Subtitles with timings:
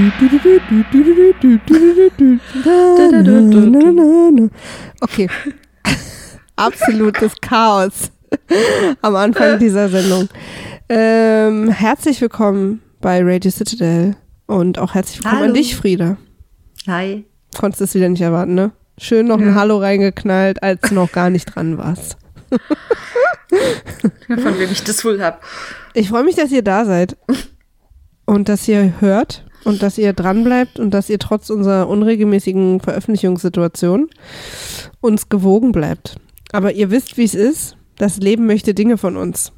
[5.00, 5.28] Okay.
[6.56, 8.10] Absolutes Chaos
[9.02, 10.28] am Anfang dieser Sendung.
[10.88, 14.16] Ähm, herzlich willkommen bei Radio Citadel
[14.46, 15.48] und auch herzlich willkommen Hallo.
[15.48, 16.16] an dich, Frieda.
[16.86, 17.26] Hi.
[17.58, 18.72] Konntest es wieder nicht erwarten, ne?
[18.96, 19.54] Schön noch ein Ja.
[19.54, 22.16] Hallo reingeknallt, als du noch gar nicht dran warst.
[24.28, 25.42] Von wem ich das wohl hab.
[25.92, 27.18] Ich freue mich, dass ihr da seid
[28.24, 32.80] und dass ihr hört und dass ihr dran bleibt und dass ihr trotz unserer unregelmäßigen
[32.80, 34.08] Veröffentlichungssituation
[35.00, 36.16] uns gewogen bleibt.
[36.52, 37.76] Aber ihr wisst, wie es ist.
[37.96, 39.52] Das Leben möchte Dinge von uns.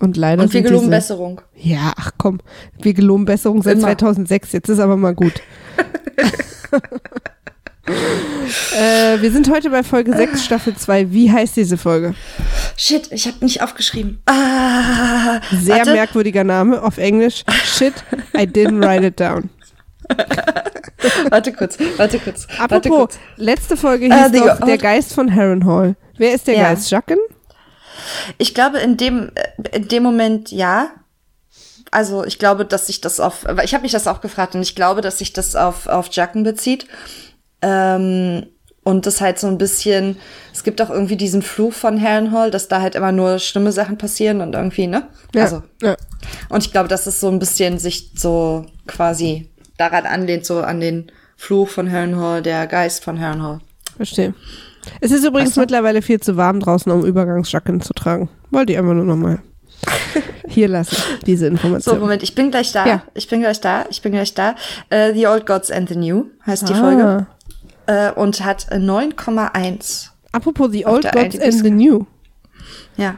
[0.00, 1.40] Und leider Und wir geloben diese, Besserung.
[1.54, 2.40] Ja, ach komm,
[2.80, 3.88] wir geloben Besserung seit Immer.
[3.88, 4.52] 2006.
[4.52, 5.34] Jetzt ist aber mal gut.
[7.86, 11.10] äh, wir sind heute bei Folge 6, Staffel 2.
[11.12, 12.14] Wie heißt diese Folge?
[12.76, 14.22] Shit, ich hab nicht aufgeschrieben.
[14.26, 15.92] Ah, Sehr warte.
[15.92, 17.42] merkwürdiger Name auf Englisch.
[17.64, 17.94] Shit,
[18.36, 19.50] I didn't write it down.
[21.30, 22.46] Warte kurz, warte kurz.
[22.58, 23.18] warte Apropos, kurz.
[23.36, 24.66] letzte Folge Ah, hieß doch oh.
[24.66, 25.96] Der Geist von Harrenhal.
[26.16, 26.62] Wer ist der Ja.
[26.70, 26.90] Geist?
[26.90, 27.18] Jacken?
[28.38, 30.90] Ich glaube, in dem, äh, in dem Moment ja.
[31.90, 34.74] Also ich glaube, dass sich das auf, ich habe mich das auch gefragt und ich
[34.74, 36.86] glaube, dass sich das auf, auf Jacken bezieht.
[37.62, 38.46] Ähm,
[38.84, 40.16] und das halt so ein bisschen,
[40.52, 43.96] es gibt auch irgendwie diesen Fluch von Harrenhal, dass da halt immer nur schlimme Sachen
[43.96, 45.04] passieren und irgendwie, ne?
[45.34, 45.42] Ja.
[45.44, 45.96] Also, ja.
[46.48, 50.80] Und ich glaube, dass es so ein bisschen sich so quasi daran anlehnt, so an
[50.80, 53.60] den Fluch von Harrenhal, der Geist von Harrenhal.
[53.96, 54.34] Verstehe.
[55.00, 55.60] Es ist übrigens Weißt du?
[55.60, 58.28] mittlerweile viel zu warm draußen, um Übergangsjacken zu tragen.
[58.50, 59.40] Wollte ich einfach nur nochmal
[60.48, 62.00] hier lassen, diese So, Information.
[62.00, 62.84] Moment, ich bin gleich da.
[62.84, 63.02] Ja.
[63.14, 63.84] Ich bin gleich da.
[63.90, 64.56] Ich bin gleich da.
[64.90, 66.80] Äh, The Old Gods and the New heißt die Ah.
[66.80, 67.26] Folge.
[67.86, 70.08] Äh, und hat äh, 9,1.
[70.32, 72.06] Apropos The Old Gods and the New.
[72.96, 73.16] Ja.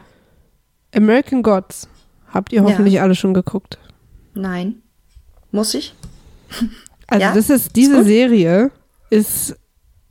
[0.94, 1.88] American Gods.
[2.32, 3.78] Habt ihr hoffentlich alle schon geguckt.
[4.34, 4.76] Nein.
[5.50, 5.94] Muss ich?
[7.06, 7.34] Also Ja?
[7.34, 8.06] das ist, diese gut?
[8.06, 8.70] Serie
[9.10, 9.54] ist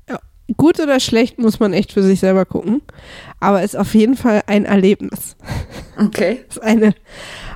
[0.07, 0.19] ja,
[0.55, 2.83] gut oder schlecht, muss man echt für sich selber gucken.
[3.39, 5.35] Aber ist auf jeden Fall ein Erlebnis.
[5.97, 6.43] Okay.
[6.47, 6.93] ist eine,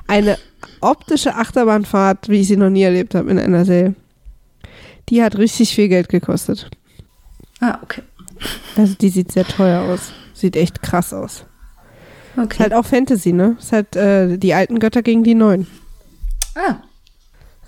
[0.08, 0.38] eine
[0.80, 3.94] optische Achterbahnfahrt, wie ich sie noch nie erlebt habe in einer Serie.
[5.08, 6.68] Die hat richtig viel Geld gekostet.
[7.60, 8.02] Ah, okay.
[8.76, 10.12] Also die sieht sehr teuer aus.
[10.34, 11.32] Sieht echt krass aus.
[11.32, 11.44] Ist
[12.44, 12.58] Okay.
[12.60, 13.56] halt auch Fantasy, ne?
[13.58, 15.66] Ist halt äh, die alten Götter gegen die neuen.
[16.54, 16.76] Ah.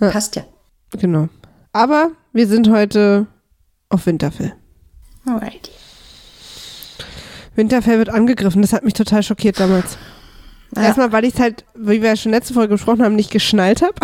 [0.00, 0.10] Ja.
[0.10, 0.44] Passt ja.
[0.98, 1.28] Genau.
[1.72, 3.26] Aber wir sind heute
[3.88, 4.54] auf Winterfell.
[5.26, 5.70] Alrighty.
[7.56, 8.62] Winterfell wird angegriffen.
[8.62, 9.98] Das hat mich total schockiert damals.
[10.76, 10.82] Ja.
[10.84, 13.82] Erstmal, weil ich es halt, wie wir ja schon letzte Folge besprochen haben, nicht geschnallt
[13.82, 13.94] habe.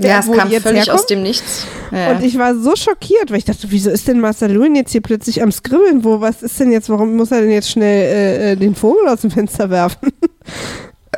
[0.00, 0.90] Ja, es kam völlig herkommen.
[0.90, 1.66] aus dem Nichts.
[1.90, 2.12] Ja.
[2.12, 5.00] Und ich war so schockiert, weil ich dachte, wieso ist denn Master Lewin jetzt hier
[5.00, 6.02] plötzlich am Skribbeln?
[6.02, 9.06] Wo, was ist denn jetzt, warum muss er denn jetzt schnell äh, äh, den Vogel
[9.08, 10.08] aus dem Fenster werfen?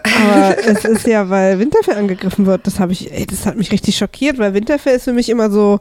[0.05, 2.67] Aber es ist ja, weil Winterfell angegriffen wird.
[2.67, 5.51] Das habe ich, ey, das hat mich richtig schockiert, weil Winterfell ist für mich immer
[5.51, 5.81] so,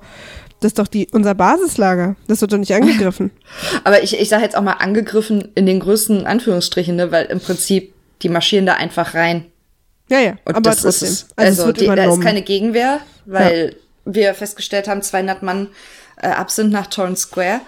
[0.59, 2.15] das ist doch die, unser Basislager.
[2.27, 3.31] Das wird doch nicht angegriffen.
[3.83, 7.11] Aber ich, ich sage jetzt auch mal angegriffen in den größten Anführungsstrichen, ne?
[7.11, 7.92] weil im Prinzip
[8.23, 9.51] die marschieren da einfach rein.
[10.09, 11.09] Ja, ja, Und aber das trotzdem.
[11.09, 11.27] ist es.
[11.35, 13.75] also, Also, die, da ist keine Gegenwehr, weil
[14.05, 15.69] wir festgestellt haben, 200 Mann
[16.17, 17.61] äh, ab sind nach Torrent Square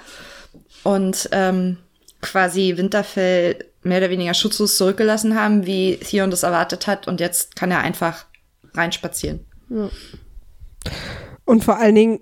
[0.83, 1.77] und ähm,
[2.21, 7.07] quasi Winterfell mehr oder weniger schutzlos zurückgelassen haben, wie Theon das erwartet hat.
[7.07, 8.25] Und jetzt kann er einfach
[8.73, 9.45] reinspazieren.
[11.45, 12.19] Und vor allen Dingen,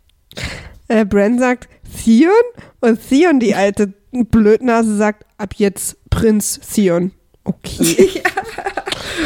[0.88, 1.68] äh, Bran sagt
[2.04, 2.32] Theon
[2.80, 7.12] und Theon, die alte Blödnase, sagt ab jetzt Prinz Theon.
[7.44, 8.22] Okay.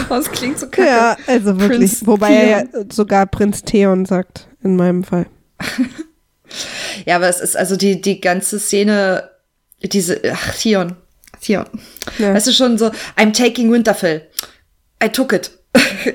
[0.09, 0.87] Das klingt so kacke.
[0.87, 1.91] ja, also wirklich.
[1.91, 2.91] Prinz Wobei er ja Theon.
[2.91, 5.27] sogar Prinz Theon sagt, in meinem Fall.
[7.05, 9.29] Ja, aber es ist also die, die ganze Szene,
[9.83, 10.97] diese, ach, Theon.
[11.43, 11.67] Theon.
[12.19, 12.33] Ja.
[12.33, 14.23] Weißt du schon so, I'm taking Winterfell.
[15.03, 15.58] I took it.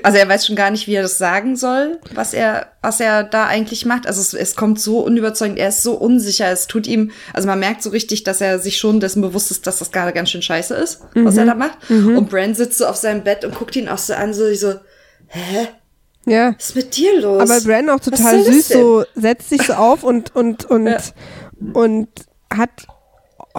[0.02, 3.22] Also er weiß schon gar nicht, wie er das sagen soll, was er, was er
[3.24, 4.06] da eigentlich macht.
[4.06, 7.58] Also es, es kommt so unüberzeugend, er ist so unsicher, es tut ihm, also man
[7.58, 10.42] merkt so richtig, dass er sich schon dessen bewusst ist, dass das gerade ganz schön
[10.42, 11.40] scheiße ist, was Mhm.
[11.40, 11.78] er da macht.
[11.90, 14.74] Und Bran sitzt so auf seinem Bett und guckt ihn auch so an, so, so,
[15.28, 15.68] hä?
[16.26, 16.54] Ja.
[16.56, 17.40] Was ist mit dir los?
[17.42, 20.98] Aber Bran auch Was total süß, so setzt sich so auf und, und, und, Ja.
[21.74, 22.08] und
[22.52, 22.70] hat,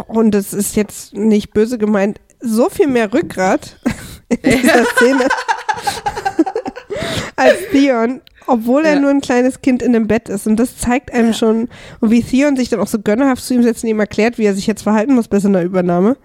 [0.07, 3.77] und das ist jetzt nicht böse gemeint, so viel mehr Rückgrat
[4.29, 5.27] in dieser Szene
[7.45, 9.00] als Theon, obwohl er Ja.
[9.00, 10.47] nur ein kleines Kind in dem Bett ist.
[10.47, 11.69] Und das zeigt einem schon,
[12.00, 14.45] und wie Theon sich dann auch so gönnerhaft zu ihm setzt und ihm erklärt, wie
[14.45, 16.18] er sich jetzt verhalten muss bei so einer Übernahme.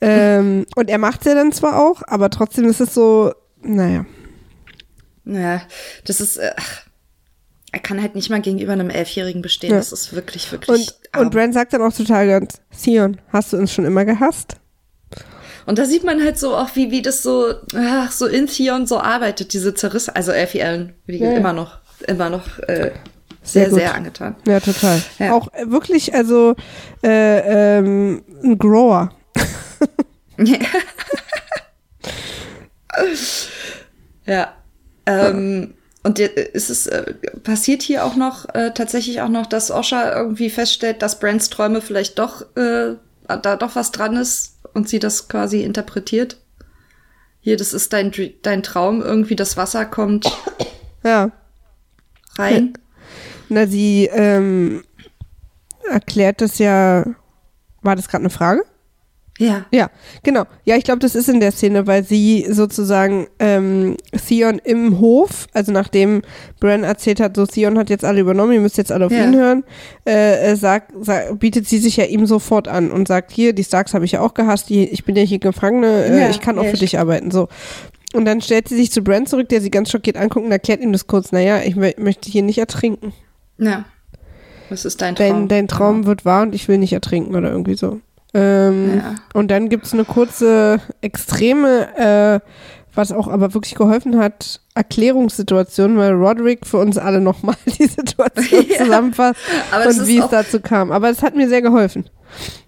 [0.00, 3.32] Ähm, und er macht es ja dann zwar auch, aber trotzdem ist es so,
[3.62, 4.04] naja.
[5.24, 5.62] Ja,
[6.04, 6.82] das ist, äh, ach,
[7.72, 9.70] er kann halt nicht mal gegenüber einem Elfjährigen bestehen.
[9.70, 9.76] Ja.
[9.78, 10.68] Das ist wirklich, wirklich.
[10.78, 11.22] Und, arm.
[11.26, 14.56] und Bran sagt dann auch total ganz, Theon, hast du uns schon immer gehasst?
[15.66, 18.86] Und da sieht man halt so auch, wie, wie das so, ach, so in Theon
[18.86, 21.78] so arbeitet, diese Zerriss, also Elfie Allen, wie Ja, immer noch.
[22.06, 22.92] immer noch äh,
[23.42, 24.36] sehr, sehr, sehr, angetan.
[24.46, 25.02] Ja, total.
[25.18, 25.32] Ja.
[25.32, 26.54] Auch äh, wirklich, also
[27.02, 29.10] äh, ähm, ein Grower.
[34.26, 34.54] ja.
[35.06, 40.14] Ähm, und ist es äh, passiert hier auch noch äh, tatsächlich auch noch, dass Osha
[40.14, 44.98] irgendwie feststellt, dass Brands Träume vielleicht doch äh, da doch was dran ist und sie
[44.98, 46.38] das quasi interpretiert?
[47.40, 48.12] Hier, das ist dein
[48.42, 50.30] dein Traum, irgendwie das Wasser kommt
[51.04, 51.30] ja
[52.36, 52.74] rein.
[53.48, 54.84] Na, sie ähm,
[55.90, 57.04] erklärt das ja.
[57.82, 58.64] War das gerade eine Frage?
[59.38, 59.66] Ja.
[59.72, 59.90] Ja,
[60.22, 60.44] genau.
[60.64, 63.96] Ja, ich glaube, das ist in der Szene, weil sie sozusagen ähm,
[64.28, 66.22] Theon im Hof, also nachdem
[66.60, 69.24] Bran erzählt hat, so Theon hat jetzt alle übernommen, ihr müsst jetzt alle auf ja.
[69.24, 69.64] ihn hören,
[70.06, 73.64] äh, äh sagt, sagt, bietet sie sich ja ihm sofort an und sagt, hier, die
[73.64, 76.40] Starks habe ich ja auch gehasst, die, ich bin ja hier Gefangene, äh, ja, ich
[76.40, 77.32] kann auch ja, für dich arbeiten.
[77.32, 77.48] So.
[78.12, 80.80] Und dann stellt sie sich zu Bran zurück, der sie ganz schockiert anguckt und erklärt
[80.80, 83.12] ihm das kurz, naja, ich möchte hier nicht ertrinken.
[83.58, 83.84] Ja.
[84.70, 85.28] Was ist dein Traum?
[85.28, 88.00] Dein, dein Traum wird wahr und ich will nicht ertrinken oder irgendwie so.
[88.34, 89.14] Ähm, ja.
[89.32, 92.40] Und dann gibt es eine kurze, extreme, äh,
[92.94, 98.66] was auch aber wirklich geholfen hat, Erklärungssituation, weil Roderick für uns alle nochmal die Situation
[98.68, 99.40] ja, zusammenfasst
[99.86, 100.92] und wie es dazu kam.
[100.92, 102.10] Aber es hat mir sehr geholfen.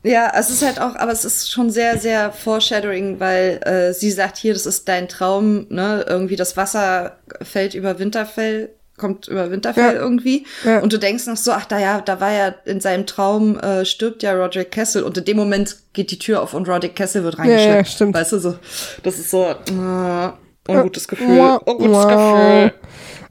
[0.04, 4.12] Ja, es ist halt auch, aber es ist schon sehr, sehr foreshadowing, weil äh, sie
[4.12, 6.04] sagt hier, das ist dein Traum, ne?
[6.08, 10.00] Irgendwie das Wasser fällt über Winterfell kommt über Winterfell ja.
[10.00, 10.46] irgendwie.
[10.64, 10.80] Ja.
[10.80, 13.84] Und du denkst noch so, ach da ja, da war ja in seinem Traum äh,
[13.84, 17.24] stirbt ja Roderick Kessel und in dem Moment geht die Tür auf und Roderick Kessel
[17.24, 17.68] wird reingeschleppt.
[17.68, 18.14] Ja, ja, stimmt.
[18.14, 18.54] Weißt du so,
[19.02, 21.62] das ist so äh, ungutes Gefühl, wow.
[21.66, 22.06] ungutes.
[22.06, 22.72] Gefühl.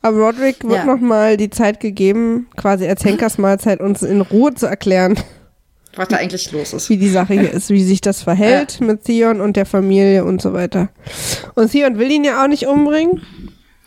[0.01, 0.85] Aber Roderick wird ja.
[0.85, 5.17] noch mal die Zeit gegeben, quasi als Henkersmahlzeit uns in Ruhe zu erklären.
[5.95, 6.89] Was da eigentlich los ist.
[6.89, 10.41] Wie die Sache hier ist, wie sich das verhält mit Theon und der Familie und
[10.41, 10.89] so weiter.
[11.55, 13.21] Und Theon will ihn ja auch nicht umbringen.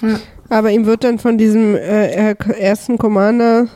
[0.01, 0.19] Ja.
[0.49, 3.69] Aber ihm wird dann von diesem äh, ersten Commander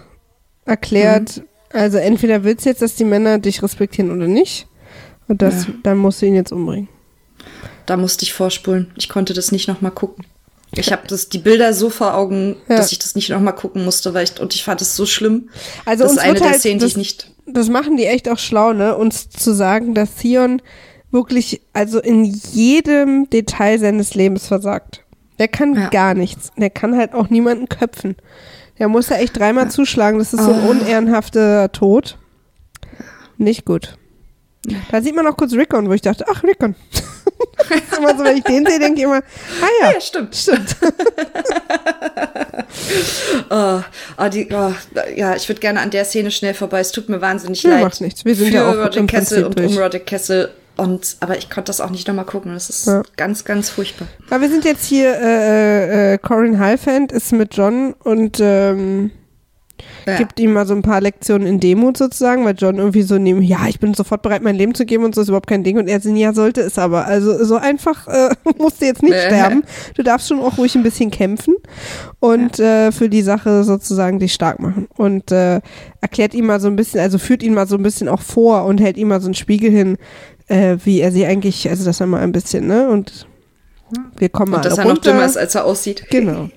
[0.65, 1.43] erklärt, mhm.
[1.73, 4.67] also entweder willst du jetzt, dass die Männer dich respektieren oder nicht.
[5.29, 5.75] Und das, ja.
[5.83, 6.89] dann musst du ihn jetzt umbringen.
[7.87, 8.91] Da musste ich vorspulen.
[8.97, 10.25] Ich konnte das nicht nochmal gucken.
[10.75, 12.77] Ich habe das die Bilder so vor Augen, ja.
[12.77, 15.51] dass ich das nicht nochmal gucken musste, weil ich und ich fand es so schlimm.
[15.85, 17.31] Also das ist eine der halt, Szenen, die ich nicht.
[17.47, 18.97] Das machen die echt auch schlau, ne?
[18.97, 20.63] Uns zu sagen, dass Theon
[21.11, 25.02] wirklich, also in jedem Detail seines Lebens versagt.
[25.43, 25.89] Der kann ja.
[25.89, 26.53] gar nichts.
[26.57, 28.15] Der kann halt auch niemanden köpfen.
[28.79, 30.21] Der muss ja echt dreimal zuschlagen.
[30.21, 30.71] Das ist so ein oh.
[30.71, 32.17] unehrenhafter Tod.
[33.39, 33.99] Nicht gut.
[34.93, 36.77] Da sieht man auch kurz Rickon, wo ich dachte, ach, Rickon.
[37.99, 40.37] immer so, wenn ich den sehe, denke ich immer, ah ja, ja stimmt.
[40.37, 40.77] Stimmt.
[43.51, 43.81] oh,
[44.19, 44.73] oh, die, oh,
[45.17, 46.79] ja, ich würde gerne an der Szene schnell vorbei.
[46.79, 47.83] Es tut mir wahnsinnig ja, leid.
[47.83, 48.25] Macht nichts.
[48.25, 51.69] Wir sind Für ja auch Roderick Kessel und um Roderick Kessel und, aber ich konnte
[51.69, 52.53] das auch nicht nochmal gucken.
[52.53, 53.03] Das ist ja.
[53.17, 54.09] ganz, ganz furchtbar.
[54.31, 59.11] Aber wir sind jetzt hier, äh, äh, Corin Halfand ist mit John und ähm,
[60.07, 60.17] ja.
[60.17, 63.43] gibt ihm mal so ein paar Lektionen in Demut sozusagen, weil John irgendwie so neben,
[63.43, 65.79] ja, ich bin sofort bereit, mein Leben zu geben und so ist überhaupt kein Ding.
[65.79, 67.07] Und er sagt, ja, sollte es aber.
[67.07, 69.27] Also so einfach äh, musst du jetzt nicht äh.
[69.27, 69.63] sterben.
[69.95, 71.55] Du darfst schon auch ruhig ein bisschen kämpfen
[72.21, 72.89] und ja.
[72.89, 74.89] äh, für die Sache sozusagen dich stark machen.
[74.97, 75.61] Und äh,
[76.01, 78.65] erklärt ihm mal so ein bisschen, also führt ihn mal so ein bisschen auch vor
[78.65, 79.97] und hält ihm mal so einen Spiegel hin,
[80.53, 82.89] äh, wie er sie eigentlich, also das mal ein bisschen, ne?
[82.89, 83.27] Und
[84.19, 84.89] wir kommen und mal dass runter.
[84.89, 86.05] er noch dümmer ist, als er aussieht.
[86.11, 86.51] Genau.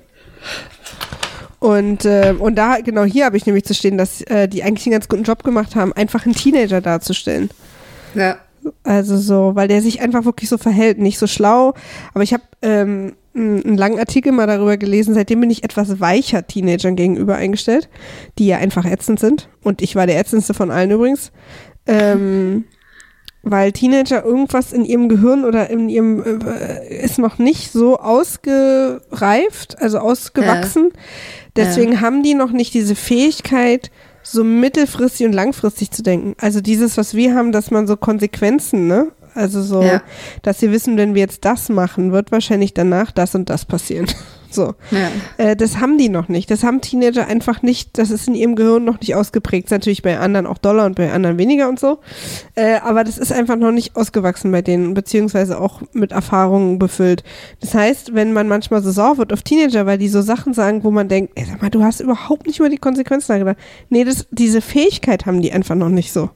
[1.60, 4.86] Und, äh, und da, genau hier habe ich nämlich zu stehen, dass äh, die eigentlich
[4.86, 7.50] einen ganz guten Job gemacht haben, einfach einen Teenager darzustellen.
[8.14, 8.38] Ja.
[8.84, 11.74] Also so, weil der sich einfach wirklich so verhält, nicht so schlau.
[12.14, 16.46] Aber ich habe ähm, einen langen Artikel mal darüber gelesen, seitdem bin ich etwas weicher
[16.46, 17.90] Teenagern gegenüber eingestellt,
[18.38, 19.50] die ja einfach ätzend sind.
[19.64, 21.32] Und ich war der ätzendste von allen übrigens.
[21.88, 22.66] Ähm,
[23.46, 29.80] weil Teenager irgendwas in ihrem Gehirn oder in ihrem äh, ist noch nicht so ausgereift,
[29.80, 30.90] also ausgewachsen.
[30.94, 31.00] Ja.
[31.56, 32.02] Deswegen ja.
[32.02, 33.92] haben die noch nicht diese Fähigkeit,
[34.24, 36.36] so mittelfristig und langfristig zu denken.
[36.40, 39.12] Also dieses, was wir haben, dass man so Konsequenzen, ne?
[39.36, 40.02] Also so, ja.
[40.42, 44.08] dass sie wissen, wenn wir jetzt das machen, wird wahrscheinlich danach das und das passieren.
[44.56, 44.76] So.
[44.92, 45.10] Ja.
[45.38, 46.50] Äh, das haben die noch nicht.
[46.50, 49.66] Das haben Teenager einfach nicht, das ist in ihrem Gehirn noch nicht ausgeprägt.
[49.66, 52.00] Das ist natürlich bei anderen auch doller und bei anderen weniger und so.
[52.56, 57.24] Äh, aber das ist einfach noch nicht ausgewachsen bei denen, beziehungsweise auch mit Erfahrungen befüllt.
[57.60, 60.84] Das heißt, wenn man manchmal so sauer wird auf Teenager, weil die so Sachen sagen,
[60.84, 63.58] wo man denkt, ey, sag mal, du hast überhaupt nicht über die Konsequenzen nachgedacht.
[63.90, 66.30] Nee, das, diese Fähigkeit haben die einfach noch nicht so.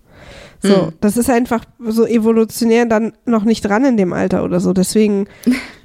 [0.61, 0.93] So, hm.
[0.99, 4.73] das ist einfach so evolutionär dann noch nicht dran in dem Alter oder so.
[4.73, 5.27] Deswegen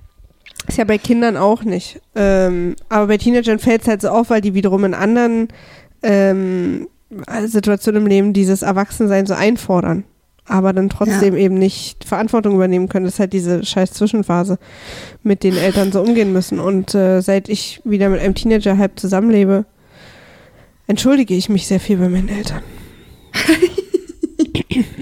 [0.68, 2.00] ist ja bei Kindern auch nicht.
[2.14, 5.48] Ähm, aber bei Teenagern fällt es halt so auf, weil die wiederum in anderen
[6.02, 6.88] ähm,
[7.44, 10.04] Situationen im Leben dieses Erwachsensein so einfordern.
[10.46, 13.06] aber dann trotzdem eben nicht Verantwortung übernehmen können.
[13.06, 14.58] Das ist halt diese scheiß Zwischenphase,
[15.22, 16.60] mit den Eltern so umgehen müssen.
[16.60, 19.64] Und äh, seit ich wieder mit einem Teenager halb zusammenlebe,
[20.86, 22.62] entschuldige ich mich sehr viel bei meinen Eltern.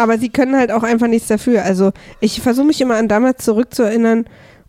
[0.00, 1.62] Aber sie können halt auch einfach nichts dafür.
[1.64, 4.24] Also ich versuche mich immer an damals zurückzuerinnern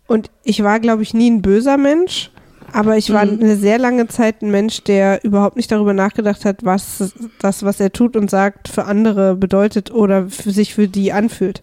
[0.06, 2.30] und ich war, glaube ich, nie ein böser Mensch.
[2.74, 3.40] Aber ich war Mhm.
[3.42, 7.80] eine sehr lange Zeit ein Mensch, der überhaupt nicht darüber nachgedacht hat, was das, was
[7.80, 11.62] er tut und sagt, für andere bedeutet oder für sich für die anfühlt.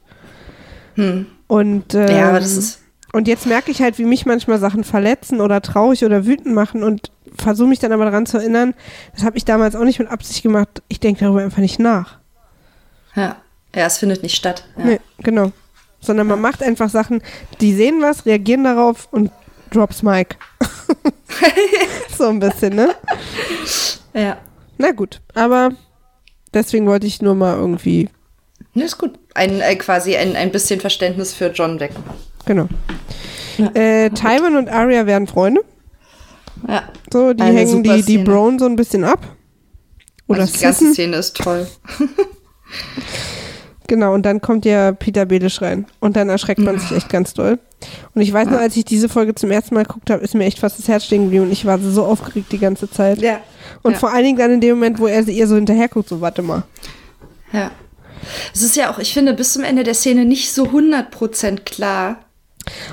[0.96, 1.26] Hm.
[1.48, 2.80] Und, ähm, Ja, aber das ist.
[3.12, 6.84] und jetzt merke ich halt, wie mich manchmal Sachen verletzen oder traurig oder wütend machen
[6.84, 8.74] und versuche mich dann aber daran zu erinnern,
[9.16, 10.84] das habe ich damals auch nicht mit Absicht gemacht.
[10.90, 12.20] Ich denke darüber einfach nicht nach.
[13.16, 13.36] Ja.
[13.76, 14.64] Ja, es findet nicht statt.
[14.78, 14.86] Ja.
[14.86, 15.52] Nee, genau.
[16.02, 17.22] Sondern man macht einfach Sachen,
[17.60, 19.32] die sehen was, reagieren darauf und
[19.72, 20.38] drops Mike.
[22.18, 22.96] so ein bisschen, ne?
[24.14, 24.38] ja.
[24.78, 25.72] Na gut, aber
[26.54, 28.10] deswegen wollte ich nur mal irgendwie,
[28.74, 29.20] Ja, ist gut.
[29.36, 32.02] Ein, äh, quasi ein, ein bisschen Verständnis für John wecken.
[32.46, 32.68] genau.
[33.58, 33.72] Ja.
[33.76, 35.62] Äh, Tywin und Arya werden Freunde.
[36.66, 36.84] Ja.
[37.12, 38.18] So, die Eine hängen die, die.
[38.20, 39.36] Brown so ein bisschen ab.
[40.28, 40.94] Oder also die ganze.
[40.94, 41.68] Szene ist toll.
[43.89, 45.88] Genau, und dann kommt ja Peter Belisch rein.
[46.00, 47.58] Und dann erschreckt man sich echt ganz doll.
[48.13, 50.46] Und ich weiß nur, als ich diese Folge zum ersten Mal geguckt habe, ist mir
[50.46, 53.19] echt fast das Herz stehen geblieben und ich war so aufgeregt die ganze Zeit.
[53.19, 53.39] Ja.
[53.81, 53.98] Und ja.
[53.98, 56.43] vor allen Dingen dann in dem Moment, wo er ihr so hinterher guckt, so warte
[56.43, 56.63] mal.
[57.51, 57.72] Ja.
[58.53, 62.17] Es ist ja auch, ich finde, bis zum Ende der Szene nicht so 100% klar.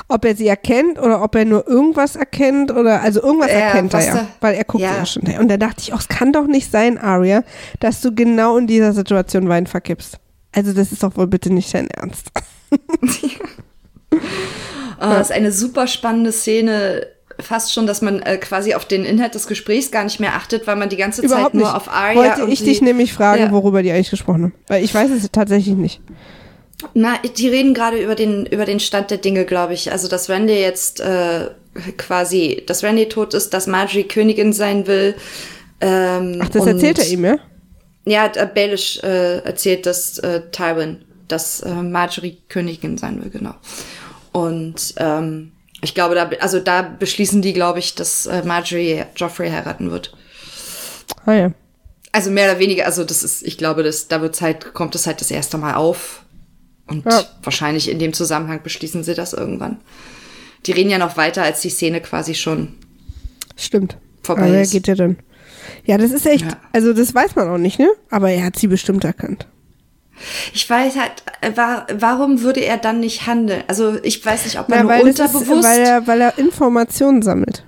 [0.08, 3.92] Ob er sie erkennt oder ob er nur irgendwas erkennt oder also irgendwas Ja, erkennt
[3.92, 5.04] er ja, weil er guckt ja, ja.
[5.04, 5.24] schon.
[5.38, 7.42] Und da dachte ich, oh, es kann doch nicht sein, Aria,
[7.80, 10.20] dass du genau in dieser Situation Wein verkippst.
[10.56, 12.28] Also das ist doch wohl bitte nicht dein Ernst.
[14.12, 14.16] Oh,
[15.00, 17.06] Das ist eine super spannende Szene.
[17.38, 20.66] Fast schon, dass man äh, quasi auf den Inhalt des Gesprächs gar nicht mehr achtet,
[20.66, 21.76] weil man die ganze Zeit Überhaupt nur nicht.
[21.76, 23.52] auf Arya Wollte und ich die, dich nämlich fragen, Ja.
[23.52, 24.54] worüber die eigentlich gesprochen haben.
[24.68, 26.00] Weil ich weiß es tatsächlich nicht.
[26.94, 29.92] Na, die reden gerade über den, über den Stand der Dinge, glaube ich.
[29.92, 31.50] Also, dass Randy jetzt äh,
[31.98, 35.14] quasi, dass Randy tot ist, dass Marjorie Königin sein will.
[35.82, 37.36] Ähm, Ach, das erzählt er ihm, ja?
[38.06, 43.54] Ja, Baelish äh, erzählt das äh, Tywin, dass äh, Marjorie Königin sein will, genau.
[44.32, 49.50] Und ähm, ich glaube, da, also da beschließen die, glaube ich, dass äh, Marjorie Joffrey
[49.50, 50.16] heiraten wird.
[51.24, 51.52] Ah ja.
[52.12, 55.06] Also mehr oder weniger, also das ist, ich glaube, das, da wird's halt, kommt es
[55.06, 56.22] halt das erste Mal auf.
[56.86, 57.24] Und Ja.
[57.42, 59.78] wahrscheinlich in dem Zusammenhang beschließen sie das irgendwann.
[60.66, 62.74] Die reden ja noch weiter, als die Szene quasi schon.
[63.56, 63.96] Stimmt.
[64.22, 64.70] Vorbei er ist.
[64.70, 65.16] geht ja dann.
[65.86, 66.56] Ja, das ist echt, Ja.
[66.72, 67.88] also das weiß man auch nicht, ne?
[68.10, 69.46] Aber er hat sie bestimmt erkannt.
[70.54, 71.12] Ich weiß halt,
[71.42, 73.62] äh, wa warum würde er dann nicht handeln?
[73.68, 75.64] Also ich weiß nicht, ob man Na, das ist, unterbewusst.
[75.68, 77.64] weil, er, weil er Informationen sammelt.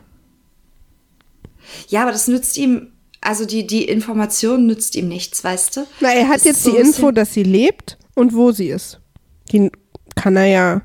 [1.88, 2.88] ja, aber das nützt ihm,
[3.20, 5.86] also die, die Information nützt ihm nichts, weißt du?
[6.00, 9.00] Na, er hat Das jetzt so die Info, dass sie lebt und wo sie ist.
[9.52, 9.70] Die
[10.14, 10.82] kann er ja.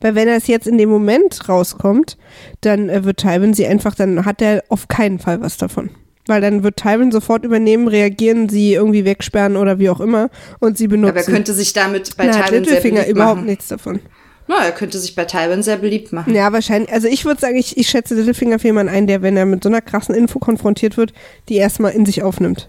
[0.00, 2.18] Weil wenn er es jetzt in dem Moment rauskommt,
[2.60, 5.90] dann äh, wird Tywin sie einfach, dann hat er auf keinen Fall was davon.
[6.28, 10.28] Weil dann wird Tywin sofort übernehmen, reagieren, sie irgendwie wegsperren oder wie auch immer
[10.60, 11.16] und sie benutzen.
[11.16, 13.46] Aber er könnte sich damit bei Na, Tywin sehr Littlefinger beliebt überhaupt machen.
[13.46, 14.00] nichts davon.
[14.46, 16.34] Na, er könnte sich bei Tywin sehr beliebt machen.
[16.34, 16.92] Ja, wahrscheinlich.
[16.92, 19.62] Also ich würde sagen, ich, ich schätze Littlefinger für jemanden ein, der, wenn er mit
[19.62, 21.12] so einer krassen Info konfrontiert wird,
[21.48, 22.68] die erstmal in sich aufnimmt.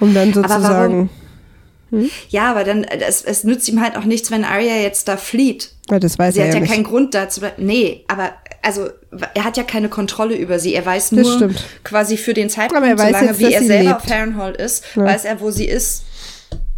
[0.00, 1.10] Um dann sozusagen.
[2.28, 5.72] Ja, aber dann, es, es nützt ihm halt auch nichts, wenn Arya jetzt da flieht.
[5.90, 7.40] Ja, das weiß Sie er hat ja ja keinen Grund dazu.
[7.56, 8.90] Nee, aber also
[9.34, 10.74] er hat ja keine Kontrolle über sie.
[10.74, 11.64] Er weiß Das nur stimmt.
[11.84, 14.52] quasi für den Zeitpunkt, Aber er weiß solange jetzt, wie er selber lebt.
[14.52, 15.04] auf ist, Ja.
[15.04, 16.04] weiß er, wo sie ist.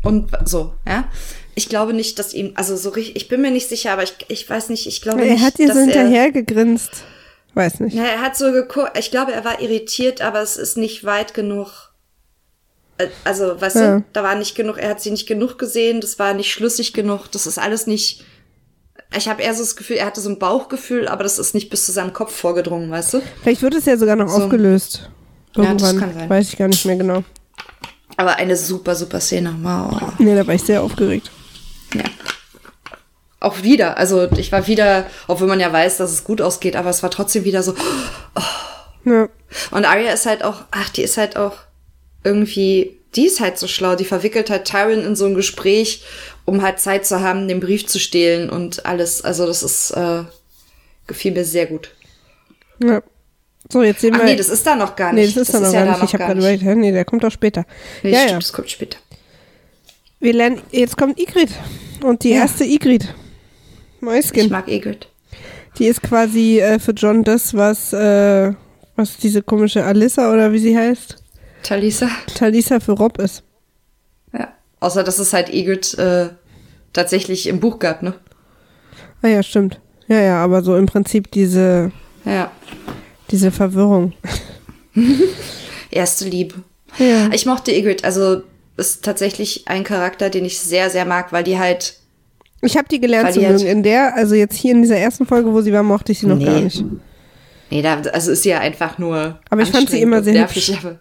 [0.03, 1.09] Und so, ja.
[1.55, 4.15] Ich glaube nicht, dass ihm, also so richtig, ich bin mir nicht sicher, aber ich,
[4.29, 6.91] ich weiß nicht, ich glaube er nicht, hat ihr so er, hinterher gegrinst.
[7.55, 7.95] Weiß nicht.
[7.97, 11.35] ja, er hat so geguckt, ich glaube, er war irritiert, aber es ist nicht weit
[11.35, 11.93] genug.
[12.99, 13.97] Äh, Also, weißt Ja.
[13.99, 16.93] du, da war nicht genug, er hat sie nicht genug gesehen, das war nicht schlüssig
[16.93, 18.25] genug, das ist alles nicht.
[19.17, 21.69] Ich habe eher so das Gefühl, er hatte so ein Bauchgefühl, aber das ist nicht
[21.71, 23.23] bis zu seinem Kopf vorgedrungen, weißt du?
[23.43, 24.45] Vielleicht wird es ja sogar noch So.
[24.45, 25.11] aufgelöst.
[25.57, 25.99] Ja, das Irgendwann.
[26.01, 26.31] kann sein.
[26.31, 27.25] Weiß ich gar nicht mehr genau.
[28.17, 29.55] Aber eine super, super Szene.
[29.63, 30.13] Wow.
[30.19, 31.31] Nee, da war ich sehr aufgeregt.
[31.95, 32.05] Ja.
[33.41, 36.91] Auch wieder, also ich war wieder, obwohl man ja weiß, dass es gut ausgeht, aber
[36.91, 37.75] es war trotzdem wieder so.
[39.05, 39.29] Ja.
[39.71, 41.55] Und Arya ist halt auch, ach, die ist halt auch
[42.23, 46.05] irgendwie, die ist halt so schlau, die verwickelt halt Tyrion in so ein Gespräch,
[46.45, 49.23] um halt Zeit zu haben, den Brief zu stehlen und alles.
[49.23, 50.23] Also das ist, äh,
[51.07, 51.91] gefiel mir sehr gut.
[52.83, 53.03] ja.
[53.73, 54.25] So, jetzt sehen Ach wir.
[54.25, 55.37] nee, das ist da noch gar nee, nicht.
[55.37, 56.09] das ist dann noch ja gar da nicht.
[56.09, 57.65] Ich habe gerade überlegt, nee, der kommt doch später.
[58.03, 58.39] Nee, ja, stimmt, ja.
[58.39, 58.99] das kommt später.
[60.19, 61.51] Wir lernen, jetzt kommt Igrit.
[62.03, 62.37] Und die Ja.
[62.39, 63.05] erste Igrit.
[63.05, 64.51] Ich Mäuschen.
[64.51, 65.07] mag Egrid.
[65.79, 68.53] Die ist quasi äh, für John das, was, äh,
[68.97, 71.17] was diese komische Alyssa oder wie sie heißt,
[71.63, 72.09] Talisa.
[72.35, 73.45] Talisa für Rob ist.
[74.81, 76.31] Außer, dass es halt Egret äh,
[76.93, 78.15] tatsächlich im Buch gab, ne?
[79.23, 79.79] Ah ja, stimmt.
[80.09, 81.93] Ja, ja, aber so im Prinzip diese,
[82.25, 82.51] Ja.
[83.31, 84.13] diese Verwirrung.
[85.91, 86.55] Erste Liebe.
[86.99, 87.29] Ja.
[87.33, 88.43] Ich mochte Egret, also
[88.77, 91.97] ist tatsächlich ein Charakter, den ich sehr, sehr mag, weil die halt.
[92.63, 93.53] Ich habe die gelernt zu mögen.
[93.53, 96.19] halt- In der, also jetzt hier in dieser ersten Folge, wo sie war, mochte ich
[96.21, 96.45] sie noch Nee.
[96.45, 96.85] gar nicht.
[97.71, 99.39] Nee, da, also ist sie ja einfach nur.
[99.49, 100.99] Aber ich fand sie immer sehr nervig, aber-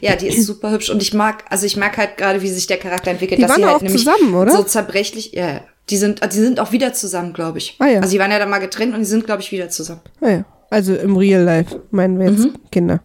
[0.00, 2.66] Ja, die ist super hübsch und ich mag, also ich mag halt gerade, wie sich
[2.66, 3.38] der Charakter entwickelt.
[3.38, 4.52] Die dass waren sie halt auch nämlich zusammen, oder?
[4.52, 5.60] So zerbrechlich, ja, ja.
[5.88, 7.76] die sind, die sind auch wieder zusammen, glaube ich.
[7.78, 8.00] Ah, ja.
[8.00, 10.00] Also die waren ja dann mal getrennt und die sind, glaube ich, wieder zusammen.
[10.20, 10.44] Ah ja.
[10.70, 12.54] Also im Real Life meinen wir jetzt Mhm.
[12.70, 13.02] Kinder.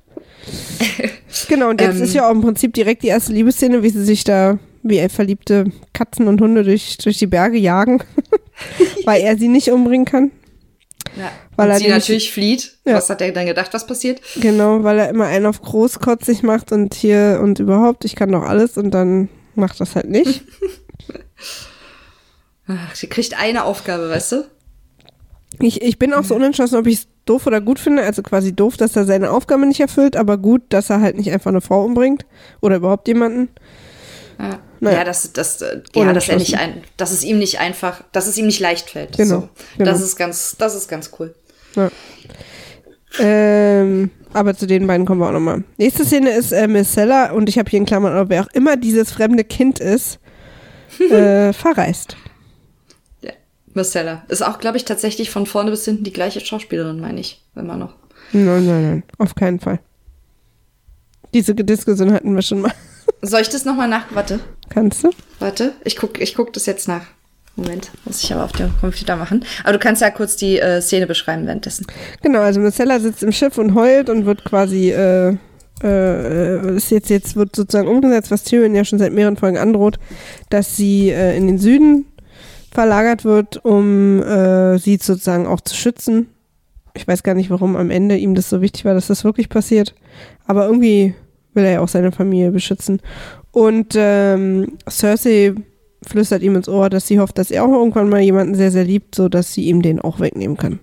[1.50, 2.04] genau, und jetzt Ähm.
[2.04, 5.66] ist ja auch im Prinzip direkt die erste Liebesszene, wie sie sich da wie verliebte
[5.94, 8.04] Katzen und Hunde durch, durch die Berge jagen,
[9.06, 10.32] weil er sie nicht umbringen kann.
[11.16, 11.32] Ja.
[11.56, 12.78] Weil und er sie natürlich flieht.
[12.86, 12.96] Ja.
[12.96, 14.22] Was hat er dann gedacht, was passiert?
[14.36, 18.44] Genau, weil er immer einen auf großkotzig macht und hier und überhaupt, ich kann doch
[18.44, 20.44] alles und dann macht das halt nicht.
[22.68, 24.46] Ach, sie kriegt eine Aufgabe, weißt du?
[25.60, 28.04] Ich, ich bin auch so unentschlossen, ob ich es doof oder gut finde.
[28.04, 31.32] Also quasi doof, dass er seine Aufgabe nicht erfüllt, aber gut, dass er halt nicht
[31.32, 32.26] einfach eine Frau umbringt
[32.62, 33.50] oder überhaupt jemanden.
[34.40, 35.00] Ja, Naja.
[35.00, 38.28] ja dass, dass, äh, ja, dass er nicht ein, dass es ihm nicht einfach, dass
[38.28, 39.18] es ihm nicht leicht fällt.
[39.18, 39.50] Genau, So.
[39.78, 39.92] genau.
[39.92, 41.34] Das ist ganz, das ist ganz cool.
[41.76, 41.90] Ja.
[43.20, 45.64] Ähm, aber zu den beiden kommen wir auch nochmal.
[45.78, 48.54] Nächste Szene ist äh, Miss Seller und ich habe hier in Klammern, oder wer auch
[48.54, 50.20] immer dieses fremde Kind ist,
[51.00, 52.18] äh, verreist.
[53.22, 53.32] Ja.
[53.74, 54.24] Marcella.
[54.28, 57.44] Ist auch, glaube ich, tatsächlich von vorne bis hinten die gleiche Schauspielerin, meine ich.
[57.56, 57.94] Immer noch.
[58.34, 59.80] Nein, nein, nein, auf keinen Fall.
[61.34, 62.74] Diese Diskussion hatten wir schon mal.
[63.22, 64.06] Soll ich das nochmal nach?
[64.12, 64.40] Warte.
[64.70, 65.10] Kannst du?
[65.40, 65.74] Warte.
[65.84, 67.06] Ich guck, ich guck das jetzt nach.
[67.56, 67.92] Moment.
[68.04, 69.46] Muss ich aber auf dem Computer machen.
[69.64, 71.88] Aber du kannst ja kurz die äh, Szene beschreiben währenddessen.
[72.22, 75.38] Genau, also Marcella sitzt im Schiff und heult und wird quasi, äh,
[75.82, 80.00] äh, ist jetzt, jetzt wird sozusagen umgesetzt, was Tyrion ja schon seit mehreren Folgen androht,
[80.50, 82.06] dass sie äh, in den Süden
[82.72, 86.28] verlagert wird, um äh, sie sozusagen auch zu schützen.
[86.94, 89.48] Ich weiß gar nicht, warum am Ende ihm das so wichtig war, dass das wirklich
[89.48, 89.96] passiert.
[90.46, 91.14] Aber irgendwie
[91.56, 93.02] will er ja auch seine Familie beschützen.
[93.52, 95.56] Und ähm, Cersei
[96.06, 98.84] flüstert ihm ins Ohr, dass sie hofft, dass er auch irgendwann mal jemanden sehr, sehr
[98.84, 100.80] liebt, so dass sie ihm den auch wegnehmen kann.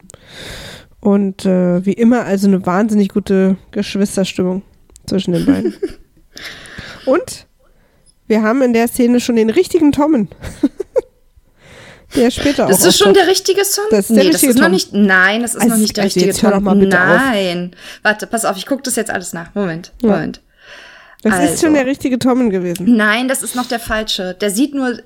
[1.01, 4.63] Und äh, wie immer also eine wahnsinnig gute Geschwisterstimmung
[5.07, 5.75] zwischen den beiden.
[7.07, 7.47] Und
[8.27, 10.29] wir haben in der Szene schon den richtigen Tommen.
[12.17, 13.85] der später Das auch ist schon der richtige Song?
[13.91, 14.73] Das ist der nee, richtige das ist noch Tom.
[14.73, 14.93] nicht.
[14.93, 17.07] Nein, das ist Also, noch nicht der also richtige mal bitte auf.
[17.07, 17.77] Nein.
[18.03, 19.55] Warte, pass auf, ich gucke das jetzt alles nach.
[19.55, 20.11] Moment, Ja.
[20.11, 20.41] Moment.
[21.23, 21.67] Das ist also.
[21.67, 22.97] schon der richtige Tommen gewesen.
[22.97, 24.35] Nein, das ist noch der falsche.
[24.35, 25.01] Der sieht nur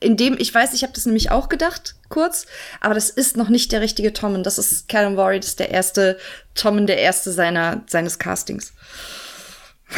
[0.00, 2.46] in dem, ich weiß, ich habe das nämlich auch gedacht, kurz,
[2.80, 4.42] aber das ist noch nicht der richtige Tommen.
[4.42, 6.18] Das ist Callum Worry, das ist der erste
[6.54, 8.72] Tommen, der erste seiner, seines Castings.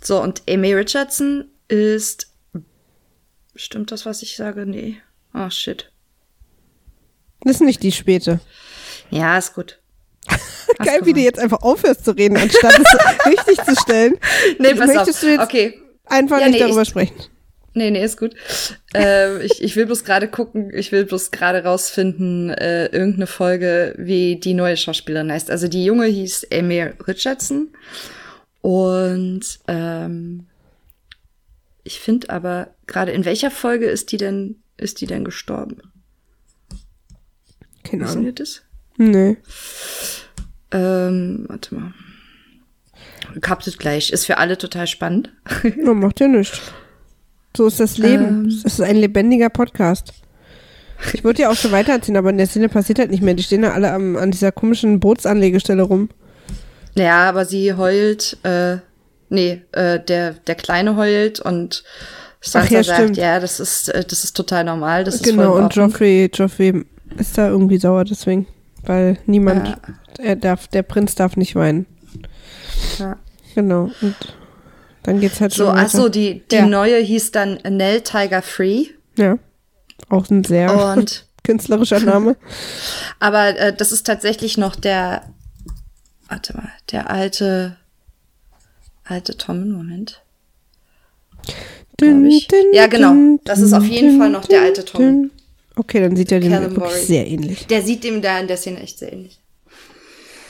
[0.00, 2.32] So, und Amy Richardson ist.
[3.56, 4.64] Stimmt das, was ich sage?
[4.64, 5.02] Nee.
[5.34, 5.90] Oh, shit.
[7.40, 8.38] Das ist nicht die späte.
[9.10, 9.80] Ja, ist gut.
[10.84, 14.14] Geil, wie du jetzt einfach aufhörst zu reden, anstatt es richtig zu stellen.
[14.58, 15.20] Nee, pass Möchtest auf.
[15.20, 15.80] du jetzt okay.
[16.06, 17.14] einfach Ja, nicht nee, darüber ich- sprechen?
[17.74, 18.34] Nee, nee, ist gut.
[18.94, 23.94] ähm, ich, ich will bloß gerade gucken, ich will bloß gerade rausfinden, äh, irgendeine Folge,
[23.98, 25.48] wie die neue Schauspielerin heißt.
[25.50, 27.68] Also die junge hieß Amy Richardson.
[28.62, 30.46] Und ähm,
[31.84, 35.76] ich finde aber gerade, in welcher Folge ist die denn, ist die denn gestorben?
[37.84, 38.24] Keine Wissen Ahnung.
[38.24, 38.62] wir das?
[38.96, 39.36] Nee.
[40.70, 41.92] Ähm, warte mal.
[43.40, 44.10] Kaptet gleich.
[44.10, 45.30] Ist für alle total spannend.
[45.86, 46.60] Oh, macht ja nichts.
[47.56, 48.24] So ist das Leben.
[48.24, 48.60] Ähm.
[48.62, 50.12] Das ist ein lebendiger Podcast.
[51.12, 53.34] Ich würde ja auch schon weiterziehen, aber in der Szene passiert halt nicht mehr.
[53.34, 56.08] Die stehen da alle am, an dieser komischen Bootsanlegestelle rum.
[56.94, 58.78] Ja, aber sie heult, äh,
[59.28, 61.84] nee, äh, der, der Kleine heult und
[62.40, 63.16] Sansa ja, sagt, stimmt.
[63.16, 65.74] ja, das ist, äh, das ist total normal, das ist genau, voll in und.
[65.74, 66.84] Joffrey, Joffrey
[67.16, 68.46] ist da irgendwie sauer deswegen.
[68.88, 69.76] Weil niemand, Ja.
[70.24, 71.84] er darf, der Prinz darf nicht weinen.
[72.98, 73.18] Ja.
[73.54, 73.90] Genau.
[74.00, 74.16] Und
[75.02, 76.66] dann geht's halt So, so, die, die Ja.
[76.66, 79.38] neue hieß dann Nell Tiger Free Ja.
[80.08, 82.36] Auch ein sehr und, künstlerischer Name.
[83.20, 85.22] aber äh, das ist tatsächlich noch der,
[86.28, 87.76] warte mal, der alte,
[89.04, 90.22] alte Tom, Moment.
[92.00, 92.40] Dün, dün,
[92.72, 93.38] Ja, genau.
[93.44, 95.30] Das ist auf jeden dün, Fall noch der alte Tom.
[95.78, 97.04] Okay, dann sieht er dem Callum wirklich Worry.
[97.04, 97.66] sehr ähnlich.
[97.68, 99.38] Der sieht dem da in der Szene echt sehr ähnlich.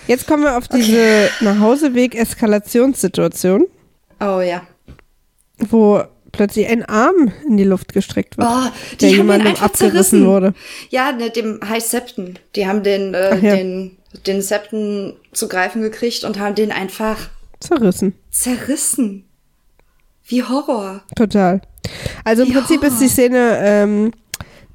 [0.07, 3.67] Jetzt kommen wir auf diese Nachhauseweg-Eskalationssituation,
[4.21, 4.62] Oh ja.
[5.59, 8.69] wo plötzlich ein Arm in die Luft gestreckt wird, Oh,
[9.01, 10.27] der jemandem abgerissen zerrissen.
[10.27, 10.55] wurde.
[10.91, 12.38] Ja, ne, dem High Septon.
[12.55, 13.57] Die haben den, äh, Ach ja.
[13.57, 17.29] den, den Septon zu greifen gekriegt und haben den einfach
[17.61, 18.14] Zerrissen.
[18.31, 19.25] zerrissen.
[20.27, 21.03] Wie Horror.
[21.17, 21.61] Total.
[22.25, 23.11] Also im Wie Prinzip ist die Horror.
[23.11, 24.12] Szene, ähm,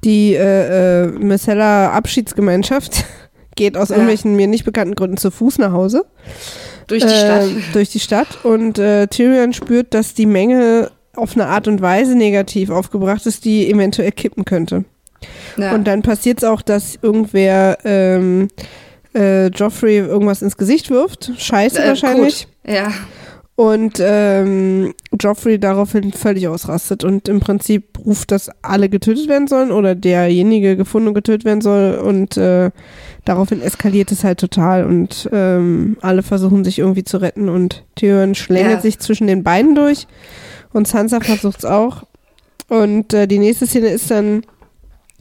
[0.04, 3.04] die äh, äh, Missella Abschiedsgemeinschaft
[3.56, 3.96] geht aus Ja.
[3.96, 6.04] irgendwelchen mir nicht bekannten Gründen zu Fuß nach Hause.
[6.86, 7.48] Durch die äh, Stadt.
[7.72, 8.44] Durch die Stadt.
[8.44, 13.44] Und äh, Tyrion spürt, dass die Menge auf eine Art und Weise negativ aufgebracht ist,
[13.44, 14.84] die eventuell kippen könnte.
[15.56, 15.74] Ja.
[15.74, 18.48] Und dann passiert es auch, dass irgendwer ähm,
[19.14, 21.30] äh, Joffrey irgendwas ins Gesicht wirft.
[21.38, 22.48] Scheiße Äh, wahrscheinlich.
[22.64, 22.74] Kot.
[22.74, 22.88] Ja.
[23.56, 29.70] Und ähm, Joffrey daraufhin völlig ausrastet und im Prinzip ruft, dass alle getötet werden sollen
[29.70, 31.94] oder derjenige gefunden und getötet werden soll.
[31.94, 32.72] Und äh,
[33.24, 38.34] daraufhin eskaliert es halt total und ähm, alle versuchen sich irgendwie zu retten und Tyrion
[38.34, 38.80] schlängelt Ja.
[38.80, 40.08] sich zwischen den beiden durch
[40.72, 42.02] und Sansa versucht es auch.
[42.68, 44.42] Und äh, die nächste Szene ist dann,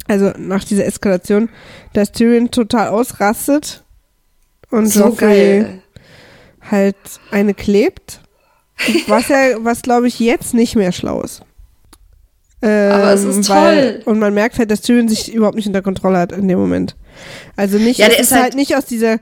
[0.07, 1.49] also nach dieser Eskalation,
[1.93, 3.83] dass Tyrion total ausrastet
[4.71, 5.83] und So Joffrey geil.
[6.71, 6.95] halt
[7.29, 8.21] eine klebt.
[9.07, 11.41] Was ja, was glaube ich jetzt nicht mehr schlau ist.
[12.61, 14.13] Ähm, Aber es ist Weil, toll.
[14.13, 16.95] und man merkt halt, dass Tyrion sich überhaupt nicht unter Kontrolle hat in dem Moment.
[17.57, 19.17] Also nicht, Ja, der ist ist halt, halt- nicht aus dieser,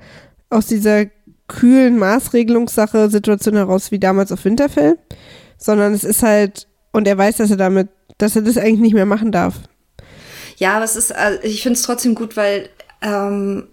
[0.50, 1.06] aus dieser
[1.48, 4.98] kühlen Maßregelungssache Situation heraus wie damals auf Winterfell,
[5.58, 8.94] sondern es ist halt, und er weiß, dass er damit, dass er das eigentlich nicht
[8.94, 9.56] mehr machen darf.
[10.58, 12.70] Ja, aber es ist, äh, ich finde es trotzdem gut, weil
[13.02, 13.68] ähm,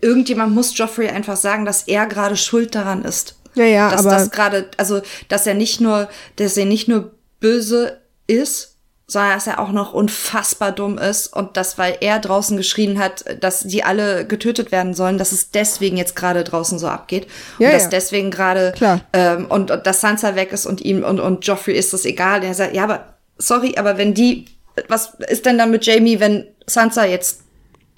[0.00, 3.36] irgendjemand muss Joffrey einfach sagen, dass er gerade schuld daran ist.
[3.54, 7.12] Ja, ja, dass aber das gerade, also dass er nicht nur, dass er nicht nur
[7.40, 8.76] böse ist,
[9.10, 13.24] sondern dass er auch noch unfassbar dumm ist und dass, weil er draußen geschrien hat,
[13.40, 17.26] dass die alle getötet werden sollen, dass es deswegen jetzt gerade draußen so abgeht
[17.58, 17.88] Ja, und dass ja.
[17.88, 19.00] deswegen gerade Klar.
[19.12, 22.40] ähm, und, und dass Sansa weg ist und ihm und und Joffrey ist das egal.
[22.40, 24.46] Und er sagt, ja, aber sorry, aber wenn die,
[24.88, 27.40] was ist denn dann mit Jamie, wenn Sansa jetzt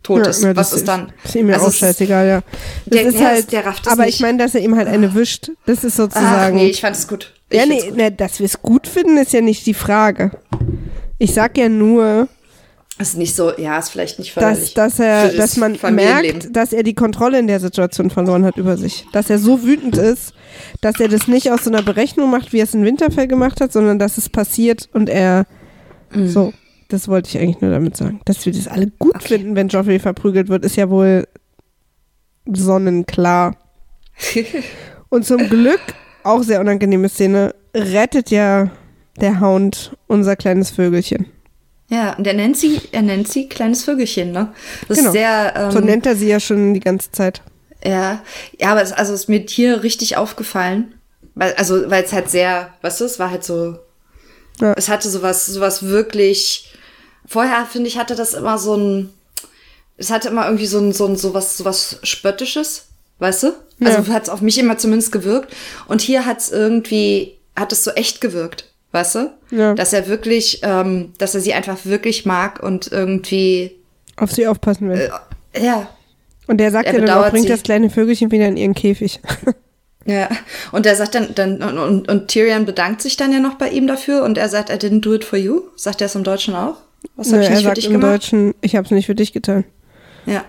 [0.02, 0.42] tot Ja, ist?
[0.42, 1.12] ja, was das ist dann?
[1.24, 2.40] Ist ihm ja Also auch scheißegal, ja.
[2.86, 4.14] Das Der- ist ja, halt, der rafft es aber nicht.
[4.16, 6.56] ich meine, dass er ihm halt eine wischt, das ist Ach, sozusagen.
[6.56, 7.32] nee, ich fand es gut.
[7.50, 7.96] Ich ja, nee, gut.
[7.96, 10.30] ne, dass wir es gut finden, ist ja nicht die Frage.
[11.18, 12.28] Ich sag ja nur,
[12.98, 16.72] Ist nicht so, ja, ist vielleicht nicht dass, dass er, dass das man merkt, dass
[16.72, 19.06] er die Kontrolle in der Situation verloren hat über sich.
[19.12, 20.34] Dass er so wütend ist,
[20.80, 23.60] dass er das nicht aus so einer Berechnung macht, wie er es in Winterfell gemacht
[23.60, 25.46] hat, sondern dass es passiert und er
[26.14, 26.28] Mhm.
[26.28, 26.52] so.
[26.92, 28.20] Das wollte ich eigentlich nur damit sagen.
[28.26, 31.26] Dass wir das alle gut finden, wenn Joffrey verprügelt wird, ist ja wohl
[32.46, 33.56] sonnenklar.
[35.08, 35.80] Und zum Glück,
[36.22, 38.70] auch sehr unangenehme Szene, rettet ja
[39.20, 41.26] der Hound unser kleines Vögelchen.
[41.88, 44.52] Ja, und er nennt sie, er nennt sie kleines Vögelchen, ne?
[44.88, 45.10] Das Genau.
[45.10, 47.42] ist sehr, ähm, So nennt er sie ja schon die ganze Zeit.
[47.84, 48.22] ja,
[48.58, 50.94] ja, aber es, also ist mir hier richtig aufgefallen,
[51.34, 53.76] weil, also, weil es halt sehr, weißt du, es war halt so,
[54.60, 54.72] Ja.
[54.76, 56.71] es hatte sowas, sowas wirklich,
[57.26, 59.10] vorher, finde ich, hatte das immer so ein,
[59.96, 62.86] es hatte immer irgendwie so ein, so ein, sowas, sowas Spöttisches,
[63.18, 63.46] weißt du?
[63.84, 64.14] Also Ja.
[64.14, 65.54] hat es auf mich immer zumindest gewirkt.
[65.88, 69.30] Und hier hat es irgendwie, hat es so echt gewirkt, weißt du?
[69.50, 69.74] Ja.
[69.74, 73.72] Dass er wirklich, ähm, dass er sie einfach wirklich mag und irgendwie,
[74.16, 75.10] Auf sie aufpassen will.
[75.52, 75.88] äh, ja,
[76.46, 77.48] Und der sagt er ja dann auch, bringt sie.
[77.50, 79.20] das kleine Vögelchen wieder in ihren Käfig.
[80.04, 80.28] Ja,
[80.72, 83.68] und er sagt dann, dann und, und, und Tyrion bedankt sich dann ja noch bei
[83.70, 85.62] ihm dafür und er sagt, I didn't do it for you.
[85.76, 86.74] Sagt er es im Deutschen auch?
[87.16, 88.12] Was habe ich er nicht für sagt dich im gemacht?
[88.12, 89.64] Deutschen, ich habe es nicht für dich getan.
[90.26, 90.44] Ja.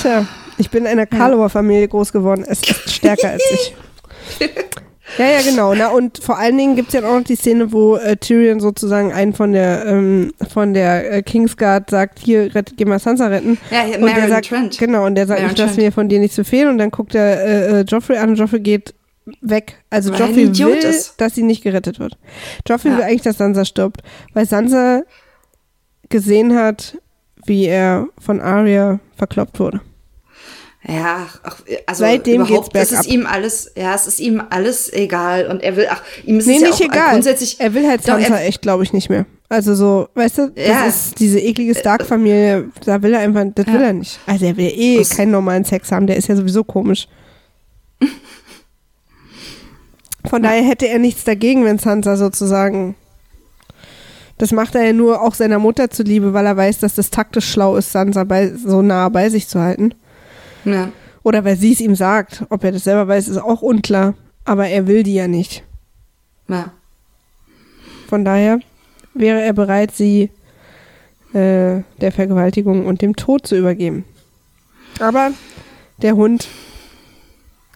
[0.00, 0.26] Tja,
[0.58, 2.44] ich bin in einer Karlower Familie groß geworden.
[2.46, 3.74] Es ist stärker als ich.
[5.18, 5.74] Ja, ja, genau.
[5.74, 8.58] Na, und vor allen Dingen gibt es ja auch noch die Szene, wo äh, Tyrion
[8.58, 13.28] sozusagen einen von der ähm, von der äh, Kingsguard sagt, hier, rett, geh mal Sansa
[13.28, 13.58] retten.
[13.70, 14.78] Ja, hier, und der Meryn sagt, Trent.
[14.78, 16.68] Genau, und der sagt, Meryn ich lasse mir von dir nicht zu viel.
[16.68, 18.94] Und dann guckt er äh, äh, Joffrey an und Joffrey geht
[19.40, 19.82] weg.
[19.90, 21.14] Also Weil Joffrey will, ist.
[21.20, 22.18] dass sie nicht gerettet wird.
[22.68, 22.96] Joffrey Ja.
[22.98, 24.02] will eigentlich, dass Sansa stirbt,
[24.34, 25.02] weil Sansa
[26.10, 26.98] gesehen hat,
[27.46, 29.80] wie er von Arya verkloppt wurde.
[30.86, 31.56] ja, ach,
[31.86, 33.12] also Seitdem überhaupt, geht's es ist bergab.
[33.20, 36.56] ihm alles, ja, es ist ihm alles egal und er will, ach, ihm ist Nee,
[36.56, 37.10] es ja nicht auch egal.
[37.12, 37.58] grundsätzlich.
[37.58, 39.24] er will halt Doch, Sansa er- echt, glaube ich, nicht mehr.
[39.48, 40.84] Also so, weißt du, das Ja.
[40.86, 43.86] ist diese eklige Stark-Familie, da will er einfach, das will Ja.
[43.86, 44.18] er nicht.
[44.26, 47.08] Also er will eh Das- keinen normalen Sex haben, der ist ja sowieso komisch.
[50.26, 52.94] Von daher hätte er nichts dagegen, wenn Sansa sozusagen.
[54.38, 57.48] Das macht er ja nur auch seiner Mutter zuliebe, weil er weiß, dass das taktisch
[57.50, 59.94] schlau ist, Sansa bei, so nah bei sich zu halten.
[60.64, 60.90] Ja.
[61.22, 62.44] Oder weil sie es ihm sagt.
[62.50, 64.14] Ob er das selber weiß, ist auch unklar.
[64.44, 65.62] Aber er will die ja nicht.
[66.48, 66.72] ja.
[68.08, 68.60] Von daher
[69.14, 70.30] wäre er bereit, sie
[71.32, 74.04] äh, der Vergewaltigung und dem Tod zu übergeben.
[75.00, 75.32] Aber
[76.02, 76.46] der Hund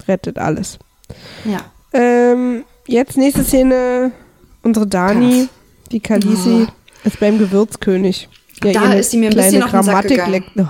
[0.07, 0.79] rettet alles.
[1.45, 1.61] Ja.
[1.93, 4.13] Ähm, jetzt nächste Szene.
[4.63, 5.49] Unsere Dani,
[5.93, 7.07] die Kalisi, Oh.
[7.07, 8.29] ist beim Gewürzkönig.
[8.63, 10.33] Der Da ist sie mir ein bisschen auf den Sack Grammatik gegangen.
[10.33, 10.51] leckt.
[10.59, 10.67] Oh.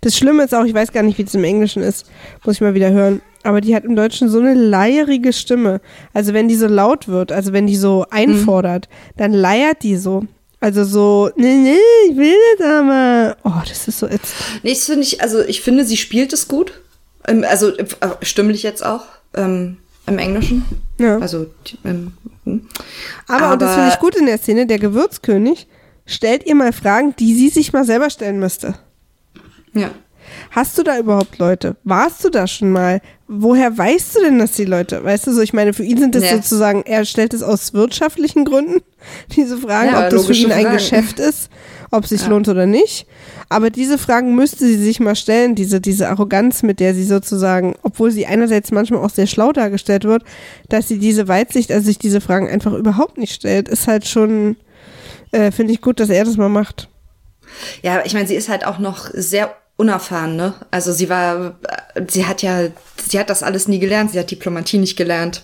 [0.00, 2.06] Das Schlimme ist auch, ich weiß gar nicht, wie es im Englischen ist.
[2.44, 3.20] Muss ich mal wieder hören.
[3.44, 5.80] aber die hat im Deutschen so eine leierige Stimme.
[6.12, 10.24] Also wenn die so laut wird, also wenn die so einfordert, dann leiert die so.
[10.60, 11.76] Also so, nee, nee,
[12.10, 13.36] ich will das aber.
[13.44, 14.34] Oh, das ist so jetzt.
[14.64, 16.80] Nee, das finde ich, also ich finde, sie spielt es gut.
[17.28, 17.86] Ähm, Also äh,
[18.22, 19.04] stimmlich jetzt auch.
[19.34, 19.76] Ähm,
[20.08, 20.64] Im Englischen.
[20.98, 21.18] Ja.
[21.18, 21.46] Also,
[21.84, 22.12] ähm,
[22.44, 22.66] hm.
[23.26, 25.68] Aber, und das finde ich gut in der Szene, der Gewürzkönig
[26.06, 28.74] stellt ihr mal Fragen, die sie sich mal selber stellen müsste.
[29.74, 29.90] Ja.
[30.50, 31.76] Hast du da überhaupt Leute?
[31.84, 33.00] Warst du da schon mal?
[33.30, 36.14] Woher weißt du denn, dass die Leute, weißt du so, ich meine, für ihn sind
[36.14, 36.36] das Ja.
[36.36, 38.80] sozusagen, er stellt es aus wirtschaftlichen Gründen,
[39.36, 40.76] diese Fragen, Ja, ob das für ihn ein Fragen.
[40.76, 41.50] Geschäft ist,
[41.90, 42.28] ob es sich Ja.
[42.28, 43.06] lohnt oder nicht.
[43.50, 47.74] Aber diese Fragen müsste sie sich mal stellen, diese, diese Arroganz, mit der sie sozusagen,
[47.82, 50.22] obwohl sie einerseits manchmal auch sehr schlau dargestellt wird,
[50.70, 54.56] dass sie diese Weitsicht, also sich diese Fragen einfach überhaupt nicht stellt, ist halt schon,
[55.32, 56.88] äh, finde ich gut, dass er das mal macht.
[57.82, 60.54] Ja, ich meine, sie ist halt auch noch sehr unerfahren, ne?
[60.70, 61.56] Also sie war,
[62.08, 62.62] sie hat ja,
[63.10, 64.12] sie hat das alles nie gelernt.
[64.12, 65.42] Sie hat Diplomatie nicht gelernt.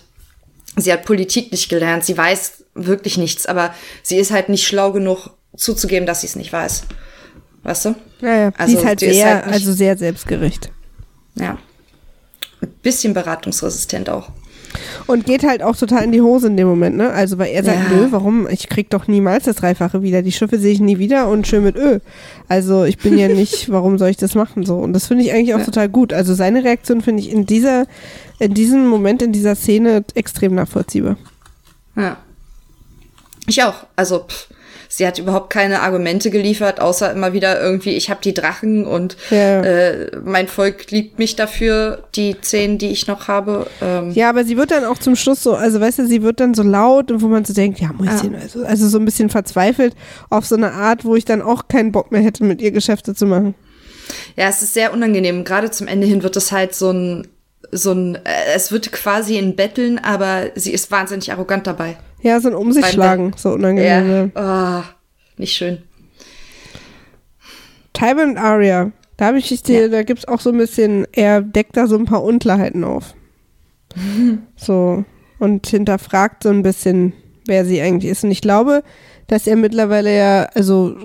[0.77, 2.03] Sie hat Politik nicht gelernt.
[2.03, 3.73] Sie weiß wirklich nichts, aber
[4.03, 6.83] sie ist halt nicht schlau genug zuzugeben, dass sie es nicht weiß.
[7.63, 7.95] Weißt du?
[8.21, 8.51] Ja, ja.
[8.57, 10.69] Also, sie ist halt sie ist sehr, halt also sehr selbstgerecht.
[11.35, 11.57] Ja.
[12.61, 14.31] Ein bisschen beratungsresistent auch.
[15.07, 17.11] Und geht halt auch total in die Hose in dem Moment, ne?
[17.11, 17.97] Also, weil er sagt, Ja.
[17.97, 18.47] nö, warum?
[18.49, 20.23] Ich krieg doch niemals das Dreifache wieder.
[20.23, 22.01] Die Schiffe sehe ich nie wieder und schön mit Öl.
[22.47, 24.65] Also, ich bin ja nicht, warum soll ich das machen?
[24.65, 24.77] So.
[24.77, 25.65] Und das finde ich eigentlich auch Ja.
[25.65, 26.11] total gut.
[26.11, 27.85] Also, seine Reaktion finde ich in dieser,
[28.39, 31.17] in diesem Moment, in dieser Szene extrem nachvollziehbar.
[31.95, 32.17] Ja.
[33.47, 33.85] Ich auch.
[33.95, 34.47] Also, pff,
[34.89, 39.17] sie hat überhaupt keine Argumente geliefert, außer immer wieder irgendwie, ich habe die Drachen und
[39.29, 39.61] Ja.
[39.61, 43.67] äh, mein Volk liebt mich dafür, die zehn, die ich noch habe.
[43.81, 46.39] Ähm, Ja, aber sie wird dann auch zum Schluss so, also weißt du, sie wird
[46.39, 49.29] dann so laut und wo man so denkt, ja, Mäuschen, also, also so ein bisschen
[49.29, 49.95] verzweifelt
[50.29, 53.13] auf so eine Art, wo ich dann auch keinen Bock mehr hätte, mit ihr Geschäfte
[53.15, 53.55] zu machen.
[54.35, 55.43] Ja, es ist sehr unangenehm.
[55.43, 57.27] Gerade zum Ende hin wird es halt so ein,
[57.71, 61.97] so ein, äh, es wird quasi ein Betteln, aber sie ist wahnsinnig arrogant dabei.
[62.25, 64.31] Ja, so ein Um sich schlagen, so unangenehm.
[64.35, 64.41] Ja.
[64.41, 64.81] Ja.
[64.81, 64.83] Oh,
[65.37, 65.83] nicht schön.
[67.93, 71.77] Tywin und Arya, da habe ich dir, da gibt's auch so ein bisschen, er deckt
[71.77, 73.13] da so ein paar Unklarheiten auf.
[74.57, 75.05] So,
[75.37, 77.13] und hinterfragt so ein bisschen,
[77.45, 78.23] wer sie eigentlich ist.
[78.23, 78.83] Und ich glaube,
[79.27, 80.95] dass er mittlerweile ja, also,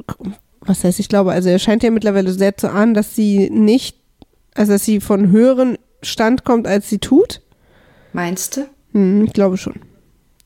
[0.61, 3.98] was heißt ich glaube, also er scheint ja mittlerweile sehr zu ahnen, dass sie nicht,
[4.54, 7.42] also dass sie von höheren Stand kommt, als sie tut.
[8.14, 8.66] Meinst du?
[8.92, 9.74] Hm, ich glaube schon.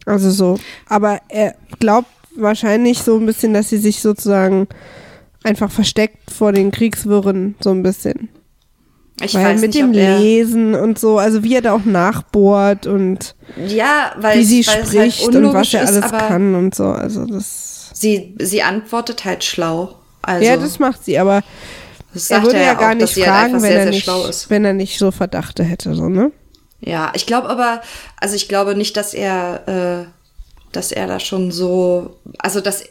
[0.07, 0.59] Also so.
[0.88, 4.69] Aber er glaubt wahrscheinlich so ein bisschen, dass sie sich sozusagen
[5.45, 8.29] einfach versteckt vor den Kriegswirren, so ein bisschen.
[9.21, 12.87] Ich Weil weiß mit nicht, dem Lesen und so, also wie er da auch nachbohrt
[12.88, 13.37] und
[13.69, 16.55] Ja, weil, wie sie weil es spricht halt und was er ist, alles aber kann
[16.57, 16.87] und so.
[16.87, 17.90] Also das.
[17.95, 19.95] Sie, sie antwortet halt schlau.
[20.23, 21.43] Also, ja, das macht sie, aber
[22.12, 23.90] das er würde er ja auch, gar dass nicht halt fragen, einfach wenn, sehr, er
[23.90, 24.51] nicht, ist.
[24.51, 26.33] wenn er nicht so Verdachte hätte, so, ne?
[26.85, 27.81] Ja, ich glaube aber,
[28.20, 30.11] also ich glaube nicht, dass er, äh,
[30.73, 32.85] dass er da schon so, also dass,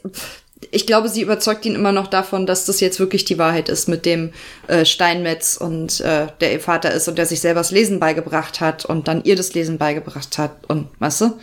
[0.72, 3.88] ich glaube, sie überzeugt ihn immer noch davon, dass das jetzt wirklich die Wahrheit ist
[3.88, 4.32] mit dem
[4.68, 8.62] äh, Steinmetz und äh, der ihr Vater ist und der sich selber das Lesen beigebracht
[8.62, 11.40] hat und dann ihr das Lesen beigebracht hat und, weißt du?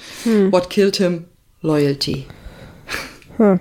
[0.50, 1.26] What killed him?
[1.62, 2.26] Loyalty.
[3.36, 3.60] Hm.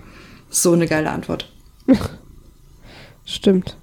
[0.50, 1.52] So eine geile Antwort.
[3.26, 3.78] Stimmt.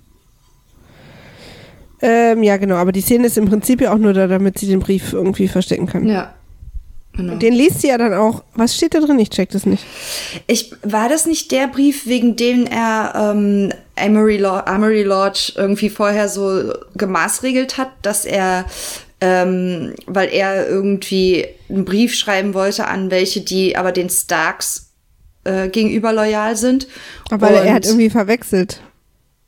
[2.02, 4.66] Ähm, ja, genau, aber die Szene ist im Prinzip ja auch nur da, damit sie
[4.66, 6.06] den Brief irgendwie verstecken kann.
[6.06, 6.34] Ja.
[7.16, 7.36] Genau.
[7.36, 8.42] Den liest sie ja dann auch.
[8.54, 9.18] Was steht da drin?
[9.18, 9.82] Ich check das nicht.
[10.46, 16.28] Ich, war das nicht der Brief, wegen dem er ähm, Amory, Amory Lodge irgendwie vorher
[16.28, 18.66] so gemaßregelt hat, dass er,
[19.22, 24.90] ähm, weil er irgendwie einen Brief schreiben wollte an welche, die aber den Starks
[25.44, 26.86] äh, gegenüber loyal sind.
[27.30, 28.82] Aber er Und- hat irgendwie verwechselt.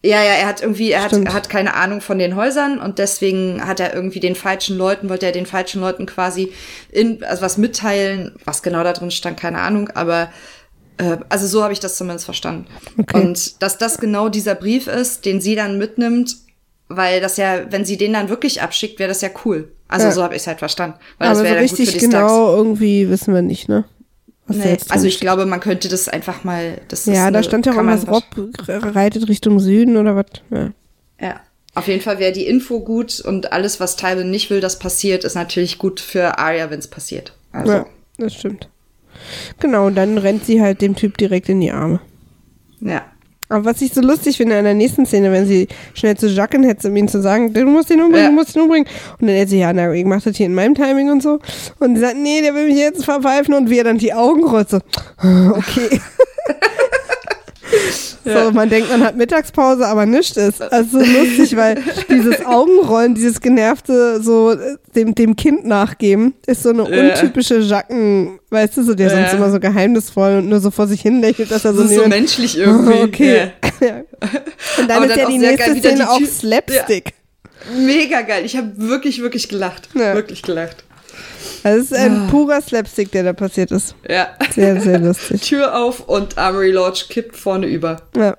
[0.04, 2.98] Ja, ja, er hat irgendwie, er hat, er hat keine Ahnung von den Häusern und
[2.98, 6.52] deswegen hat er irgendwie den falschen Leuten, wollte er den falschen Leuten quasi
[6.92, 10.30] in, also was mitteilen, was genau da drin stand, keine Ahnung, aber
[10.98, 12.66] äh, also so habe ich das zumindest verstanden.
[12.96, 13.20] Okay.
[13.20, 16.36] Und dass das genau dieser Brief ist, den sie dann mitnimmt,
[16.88, 19.72] weil das ja, wenn sie den dann wirklich abschickt, wäre das ja cool.
[19.88, 20.12] Also Ja.
[20.12, 20.96] so habe ich es halt verstanden.
[21.18, 22.32] Weil Aber das so wäre dann gut richtig für die Starks.
[22.32, 23.84] genau irgendwie wissen wir nicht, ne?
[24.48, 26.80] Da Nee, also ich glaube, man könnte das einfach mal.
[26.88, 28.24] Das Ja, da eine- stand ja auch man Rob
[28.66, 30.26] reitet Richtung Süden oder was.
[30.50, 30.70] Ja.
[31.20, 31.40] Ja.
[31.74, 35.22] Auf jeden Fall wäre die Info gut und alles, was Tywin nicht will, dass passiert,
[35.22, 37.34] ist natürlich gut für Arya, wenn es passiert.
[37.52, 38.68] Also, ja, das stimmt.
[39.60, 42.00] Genau, und dann rennt sie halt dem Typ direkt in die Arme.
[42.80, 43.04] ja.
[43.50, 46.64] Aber was ich so lustig finde in der nächsten Szene, wenn sie schnell zu Jacken
[46.64, 48.28] hetzt, um ihm zu sagen, du musst ihn umbringen, Ja.
[48.28, 48.86] du musst ihn umbringen.
[49.20, 51.38] Und dann er sie, ja, na, ich mach das hier in meinem Timing und so.
[51.78, 54.44] Und sie sagt, nee, der will mich jetzt verpfeifen und wie er dann die Augen
[54.44, 54.78] rollt, so,
[55.18, 56.00] okay.
[58.24, 58.44] Ja.
[58.44, 60.60] So, man denkt, man hat Mittagspause, aber nichts ist.
[60.60, 64.54] Also so lustig, weil dieses Augenrollen, dieses genervte, so
[64.94, 69.50] dem, dem Kind nachgeben, ist so eine untypische Jacken, weißt du, so der sonst immer
[69.50, 71.82] so geheimnisvoll und nur so vor sich hin lächelt, dass er so.
[71.82, 73.02] Das ist so menschlich irgendwie.
[73.02, 73.50] okay.
[74.78, 77.12] Und dann aber ist dann ja die nächste Szene auch Slapstick.
[77.76, 78.44] Mega geil.
[78.44, 79.88] Ich habe wirklich, wirklich gelacht.
[79.94, 80.84] Wirklich gelacht.
[81.62, 82.30] Also es ist ein ah.
[82.30, 83.94] purer Slapstick, der da passiert ist.
[84.08, 84.28] Ja.
[84.52, 85.42] Sehr, sehr lustig.
[85.48, 88.02] Tür auf und Armory Lodge kippt vorne über.
[88.16, 88.36] Ja.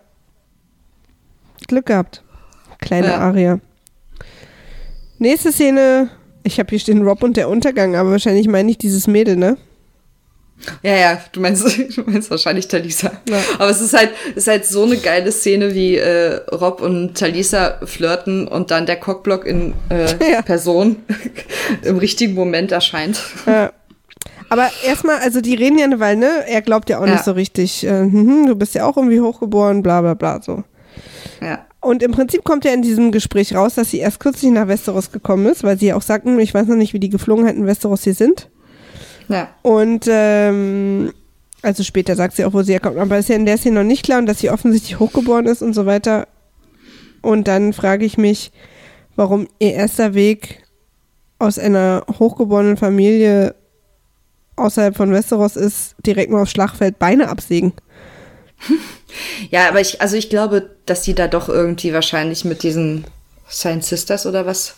[1.68, 2.24] Glück gehabt.
[2.80, 3.18] Kleine ja.
[3.20, 3.60] Aria.
[5.18, 6.10] Nächste Szene.
[6.44, 9.58] Ich habe hier stehen Rob und der Untergang, aber wahrscheinlich meine ich dieses Mädel, ne?
[10.84, 13.12] Ja, ja, du meinst, du meinst wahrscheinlich Talisa.
[13.30, 13.38] Ja.
[13.58, 17.80] Aber es ist halt, ist halt so eine geile Szene, wie äh, Rob und Talisa
[17.86, 20.42] flirten und dann der Cockblock in äh, ja.
[20.42, 20.98] Person
[21.84, 23.22] im richtigen Moment erscheint.
[23.46, 23.72] Ja.
[24.50, 26.30] Aber erstmal, also die reden ja eine Weile, ne?
[26.48, 29.84] Er glaubt ja auch nicht so richtig, äh, hm, du bist ja auch irgendwie hochgeboren,
[29.84, 30.64] bla bla bla so.
[31.40, 31.66] Ja.
[31.82, 35.12] Und im Prinzip kommt ja in diesem Gespräch raus, dass sie erst kürzlich nach Westeros
[35.12, 38.04] gekommen ist, weil sie ja auch sagten, ich weiß noch nicht, wie die Geflogenheiten Westeros
[38.04, 38.50] hier sind.
[39.30, 39.50] Ja.
[39.62, 41.14] Und ähm,
[41.62, 43.88] also später sagt sie auch, wo sie herkommt, aber ist ja in der Szene noch
[43.88, 46.28] nicht klar und dass sie offensichtlich hochgeboren ist und so weiter.
[47.22, 48.52] Und dann frage ich mich,
[49.16, 50.64] warum ihr erster Weg
[51.38, 53.56] aus einer hochgeborenen Familie
[54.56, 57.74] außerhalb von Westeros ist, direkt mal aufs Schlachtfeld Beine absägen.
[59.50, 63.06] Ja, aber ich, also ich glaube, dass sie da doch irgendwie wahrscheinlich mit diesen
[63.50, 64.76] Science Sisters oder was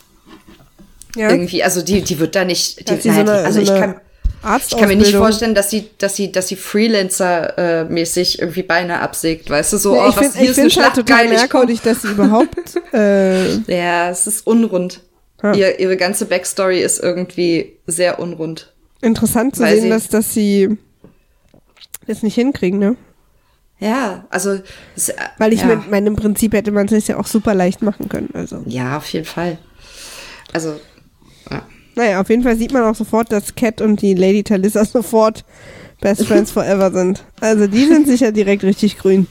[1.17, 1.29] ja.
[1.29, 3.99] irgendwie, also die, die wird da nicht, die, nein, so eine, also so ich kann,
[4.43, 8.99] ich kann mir nicht vorstellen, dass sie, dass sie, dass sie Freelancer-mäßig äh, irgendwie Beine
[8.99, 12.01] absägt, weißt du, so, ja, oh, was, hier ist eine Schlacht, halt total merkwürdig, dass
[12.01, 15.01] sie überhaupt, äh Ja, es ist unrund.
[15.43, 15.53] Ja.
[15.53, 18.73] Ihr, ihre ganze Backstory ist irgendwie sehr unrund.
[19.01, 20.77] Interessant zu sehen, dass, dass sie
[22.07, 22.95] das nicht hinkriegen, ne?
[23.79, 24.59] Ja, also.
[24.95, 25.83] Es, äh, Weil ich ja.
[25.89, 28.63] meine, im Prinzip hätte man es ja auch super leicht machen können, also.
[28.67, 29.57] Ja, auf jeden Fall.
[30.53, 30.79] Also,
[31.95, 35.43] naja, auf jeden Fall sieht man auch sofort, dass Cat und die Lady Talissa sofort
[35.99, 37.23] Best Friends Forever sind.
[37.39, 39.27] Also die sind sicher direkt richtig grün.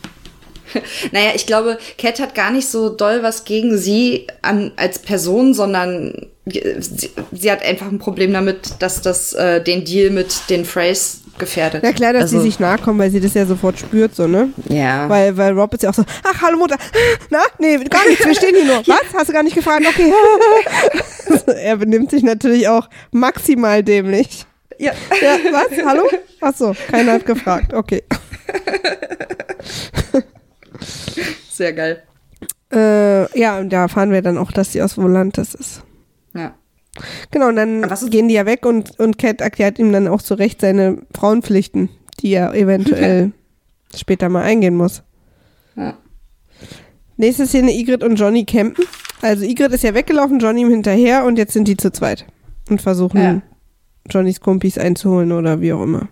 [1.10, 5.52] Naja, ich glaube, Cat hat gar nicht so doll was gegen sie an, als Person,
[5.52, 10.64] sondern sie, sie hat einfach ein Problem damit, dass das äh, den Deal mit den
[10.64, 11.82] Freys gefährdet.
[11.82, 14.28] Ja klar, dass also, sie sich nahe kommen, weil sie das ja sofort spürt, so,
[14.28, 14.50] ne?
[14.68, 15.08] Ja.
[15.08, 16.76] Weil, weil Rob ist ja auch so, ach, hallo Mutter,
[17.30, 18.78] na, nee, gar nichts, wir stehen hier nur.
[18.86, 19.12] Was?
[19.12, 19.84] Hast du gar nicht gefragt?
[19.88, 20.12] Okay.
[21.62, 24.46] er benimmt sich natürlich auch maximal dämlich.
[24.78, 24.92] Ja.
[25.20, 25.84] Ja, was?
[25.84, 26.08] Hallo?
[26.40, 27.74] Ach so, keiner hat gefragt.
[27.74, 28.02] Okay.
[31.50, 32.02] Sehr geil.
[32.72, 35.82] Äh, ja, und da erfahren wir dann auch, dass sie aus Volantis ist.
[36.34, 36.54] Ja.
[37.30, 40.34] Genau, und dann gehen die ja weg und, und Cat erklärt ihm dann auch zu
[40.34, 41.88] Recht seine Frauenpflichten,
[42.20, 43.32] die er eventuell
[43.96, 45.02] später mal eingehen muss.
[45.76, 45.96] Ja.
[47.16, 48.84] Nächste Szene, Igrit und Johnny campen.
[49.22, 52.26] Also Igrit ist ja weggelaufen, Johnny ihm hinterher und jetzt sind die zu zweit
[52.68, 53.42] und versuchen ja.
[54.08, 56.08] Johnnys Kumpis einzuholen oder wie auch immer.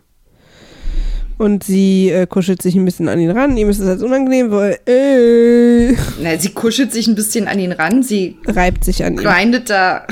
[1.38, 3.56] Und sie äh, kuschelt sich ein bisschen an ihn ran.
[3.56, 7.70] Ihm ist es als unangenehm, weil äh, Na, sie kuschelt sich ein bisschen an ihn
[7.70, 8.02] ran.
[8.02, 9.18] Sie reibt sich an ihn.
[9.20, 10.04] Grindet da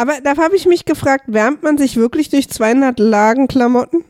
[0.00, 4.04] aber da habe ich mich gefragt, wärmt man sich wirklich durch 200 Lagen Klamotten?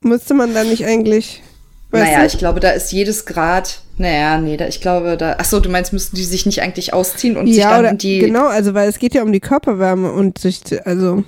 [0.00, 1.42] Müsste man da nicht eigentlich.
[1.90, 2.26] Naja, du?
[2.26, 3.82] ich glaube, da ist jedes Grad.
[3.98, 5.32] Naja, nee, da, ich glaube, da.
[5.32, 8.20] Achso, du meinst, müssten die sich nicht eigentlich ausziehen und ja, sich dann oder, die.
[8.20, 10.62] Genau, also, weil es geht ja um die Körperwärme und sich.
[10.86, 11.24] Also.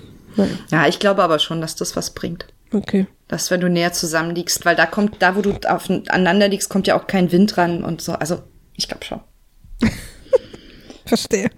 [0.71, 2.47] Ja, ich glaube aber schon, dass das was bringt.
[2.73, 3.07] Okay.
[3.29, 6.99] Dass, wenn du näher zusammenliegst, weil da kommt, da wo du aufeinander liegst, kommt ja
[6.99, 8.13] auch kein Wind ran und so.
[8.13, 8.39] Also,
[8.77, 9.21] ich glaube schon.
[11.11, 11.51] Verstehe.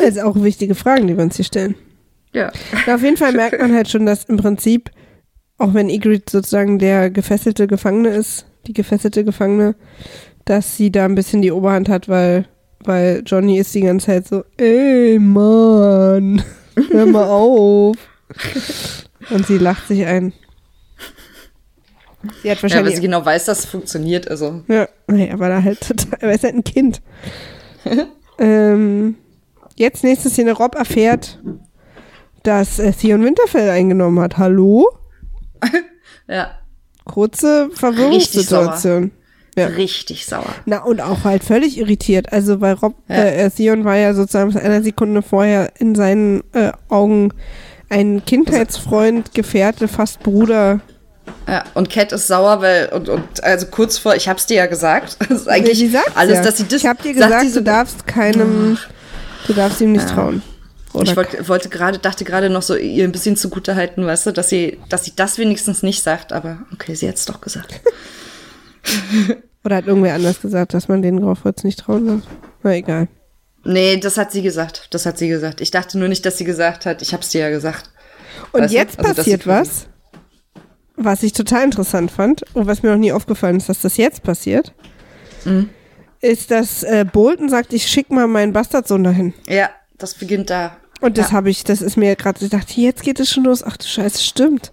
[0.00, 1.76] Das sind auch wichtige Fragen, die wir uns hier stellen.
[2.32, 2.50] Ja.
[2.88, 4.90] Na, auf jeden Fall merkt man halt schon, dass im Prinzip,
[5.58, 9.76] auch wenn Ygritte sozusagen der gefesselte Gefangene ist, die gefesselte Gefangene,
[10.44, 12.46] dass sie da ein bisschen die Oberhand hat, weil,
[12.82, 16.42] weil Johnny ist die ganze Zeit so, ey Mann,
[16.90, 17.96] hör mal auf.
[19.30, 20.32] Und sie lacht sich ein.
[22.42, 22.72] Sie hat wahrscheinlich.
[22.72, 24.64] Ja, weil sie genau weiß, dass es funktioniert, also.
[24.66, 27.00] Ja, nee, aber da halt total, er ist halt ein Kind.
[28.38, 29.16] Ähm,
[29.76, 30.52] jetzt nächste Szene.
[30.52, 31.40] Rob erfährt,
[32.42, 34.38] dass äh, Theon Winterfell eingenommen hat.
[34.38, 34.88] Hallo?
[36.28, 36.58] ja.
[37.04, 39.10] Kurze Verwirrungssituation.
[39.56, 39.66] Ja.
[39.66, 40.54] Richtig sauer.
[40.66, 42.32] Na, und auch halt völlig irritiert.
[42.32, 43.16] Also, weil Rob, ja.
[43.16, 47.32] äh, Theon war ja sozusagen bis einer Sekunde vorher in seinen äh, Augen
[47.88, 50.80] ein Kindheitsfreund, Gefährte, fast Bruder.
[51.48, 54.66] Ja, und Cat ist sauer, weil, und, und also kurz vor, ich hab's dir ja
[54.66, 56.42] gesagt, das ist eigentlich ja, alles, ja.
[56.42, 56.82] dass sie das.
[56.82, 58.76] Ich hab dir gesagt, du darfst keinem,
[59.46, 60.14] du darfst ihm nicht ja.
[60.14, 60.42] trauen.
[60.92, 64.26] Oder ich wollte, wollte gerade, dachte gerade noch so ihr ein bisschen zugute halten, weißt
[64.26, 67.80] du, dass sie, dass sie das wenigstens nicht sagt, aber okay, sie hat's doch gesagt.
[69.64, 72.20] Oder hat irgendwer anders gesagt, dass man den Graufholz nicht trauen darf?
[72.62, 73.08] Na egal.
[73.64, 74.88] Nee, das hat sie gesagt.
[74.90, 75.60] Das hat sie gesagt.
[75.60, 77.02] Ich dachte nur nicht, dass sie gesagt hat.
[77.02, 77.90] Ich hab's dir ja gesagt.
[78.52, 79.86] Und Weißt jetzt Also, passiert sie- was,
[80.98, 84.22] was ich total interessant fand und was mir noch nie aufgefallen ist, dass das jetzt
[84.22, 84.72] passiert,
[85.44, 85.70] Mhm.
[86.20, 89.34] ist, dass äh, Bolton sagt, ich schick mal meinen Bastardsohn dahin.
[89.46, 90.76] Ja, das beginnt da.
[91.00, 91.32] Und das Ja.
[91.34, 93.62] habe ich, das ist mir gerade, ich dachte, jetzt geht es schon los.
[93.62, 94.72] Ach du Scheiße, stimmt.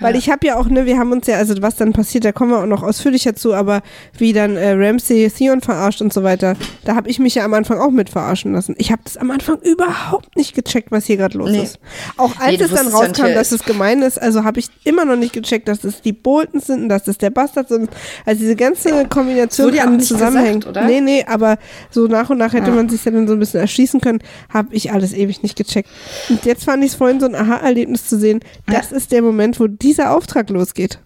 [0.00, 2.32] Weil ich habe ja auch, ne, wir haben uns ja, also was dann passiert, da
[2.32, 3.82] kommen wir auch noch ausführlicher zu, aber
[4.18, 7.54] wie dann äh, Ramsey Theon verarscht und so weiter, da habe ich mich ja am
[7.54, 8.74] Anfang auch mit verarschen lassen.
[8.78, 11.62] Ich habe das am Anfang überhaupt nicht gecheckt, was hier gerade los Nee.
[11.62, 11.78] ist.
[12.16, 15.04] Auch als Nee, es dann ja rauskam, dass es gemein ist, also habe ich immer
[15.04, 17.90] noch nicht gecheckt, dass es die Boltons sind und dass es der Bastard sind.
[18.26, 20.60] Also diese ganze Kombination an nicht Zusammenhängen.
[20.60, 20.86] gesagt, oder?
[20.86, 21.58] Nee, nee, aber
[21.90, 22.74] so nach und nach hätte Ja.
[22.76, 24.20] man sich ja dann so ein bisschen erschließen können,
[24.52, 25.88] habe ich alles ewig nicht gecheckt.
[26.28, 29.58] Und jetzt fand ich es vorhin so ein Aha-Erlebnis zu sehen, das ist der Moment,
[29.60, 31.00] wo dieser Auftrag losgeht.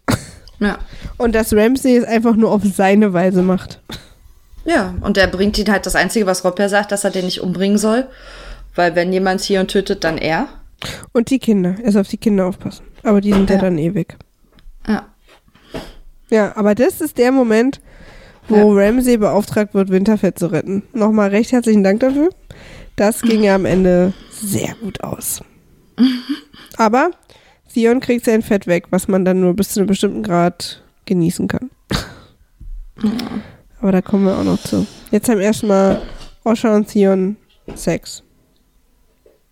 [0.61, 0.79] Ja.
[1.17, 3.81] Und dass Ramsey es einfach nur auf seine Weise macht.
[4.67, 7.25] Ja, und der bringt ihn halt das Einzige, was Rob ja sagt, dass er den
[7.25, 8.07] nicht umbringen soll.
[8.75, 10.49] Weil wenn jemand hier und tötet, dann er.
[11.13, 12.85] Und die Kinder, erst auf die Kinder aufpassen.
[13.03, 13.63] Aber die sind ja, Ja.
[13.63, 14.17] dann eh weg.
[14.87, 15.07] Ja.
[16.31, 17.81] Ja, aber das ist der Moment,
[18.49, 20.83] wo Ramsey beauftragt wird, Winterfell zu retten.
[20.93, 22.31] Nochmal recht herzlichen Dank dafür.
[22.97, 25.41] Das ging ja am Ende sehr gut aus.
[26.77, 27.11] Aber
[27.75, 31.49] Theon kriegt sein Fett weg, was man dann nur bis zu einem bestimmten Grad genießen
[31.49, 31.71] kann.
[33.81, 34.87] Aber da kommen wir auch noch zu.
[35.11, 36.01] Jetzt haben erstmal
[36.45, 37.37] Osha und Theon
[37.75, 38.23] Sex.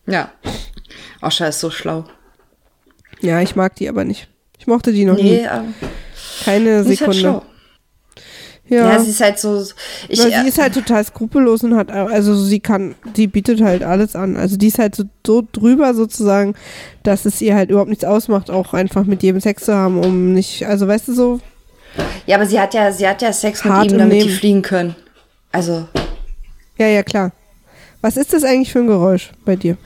[0.07, 0.31] Ja.
[1.20, 2.05] Osha ist so schlau.
[3.20, 4.29] Ja, ich mag die aber nicht.
[4.59, 5.49] Ich mochte die noch Nee, nie.
[6.45, 7.14] Keine halt Sekunde.
[7.18, 7.43] schlau.
[8.69, 8.99] Ja, Ja.
[9.01, 9.63] sie ist halt so.
[10.09, 13.83] Ich, äh, sie ist halt total skrupellos und hat, also sie kann, sie bietet halt
[13.83, 14.37] alles an.
[14.37, 16.55] Also die ist halt so, so drüber sozusagen,
[17.03, 20.33] dass es ihr halt überhaupt nichts ausmacht, auch einfach mit jedem Sex zu haben, um
[20.33, 21.41] nicht, also weißt du so,
[22.27, 24.39] ja, aber sie hat ja, sie hat ja Sex mit Hart ihm, damit die Leben.
[24.39, 24.97] fliegen können.
[25.51, 25.87] Also,
[26.79, 27.33] ja, ja, klar.
[28.03, 29.76] Was ist das eigentlich für ein Geräusch bei dir?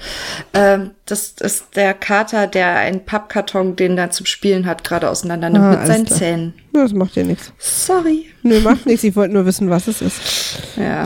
[0.54, 5.50] ähm, das ist der Kater, der einen Pappkarton, den er zum Spielen hat, gerade auseinander
[5.50, 6.18] nimmt Ah, mit seinen klar.
[6.18, 6.54] Zähnen.
[6.74, 7.52] Ja, das macht ja nichts.
[7.58, 8.26] Sorry.
[8.42, 10.20] Nö, macht nichts, ich wollte nur wissen, was es ist.
[10.76, 11.04] Ja.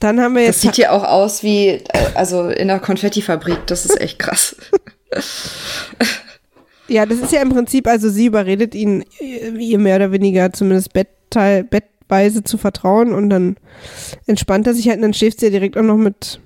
[0.00, 1.82] Dann haben wir Das jetzt, sieht hier auch aus wie, äh,
[2.14, 3.66] also in einer Konfettifabrik.
[3.66, 4.54] Das ist echt krass.
[6.88, 10.92] ja, das ist ja im Prinzip, also sie überredet ihn, ihr mehr oder weniger zumindest
[10.92, 11.64] Bettteil,
[12.08, 13.56] bettweise zu vertrauen und dann
[14.26, 16.40] entspannt er sich halt und dann schläft sie ja direkt auch noch mit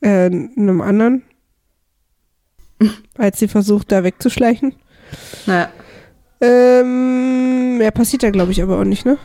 [0.00, 1.22] äh, einem anderen,
[3.16, 4.74] als sie versucht, da wegzuschleichen.
[5.46, 5.70] naja.
[6.40, 9.16] Ähm, mehr passiert da, glaube ich, aber auch nicht, ne?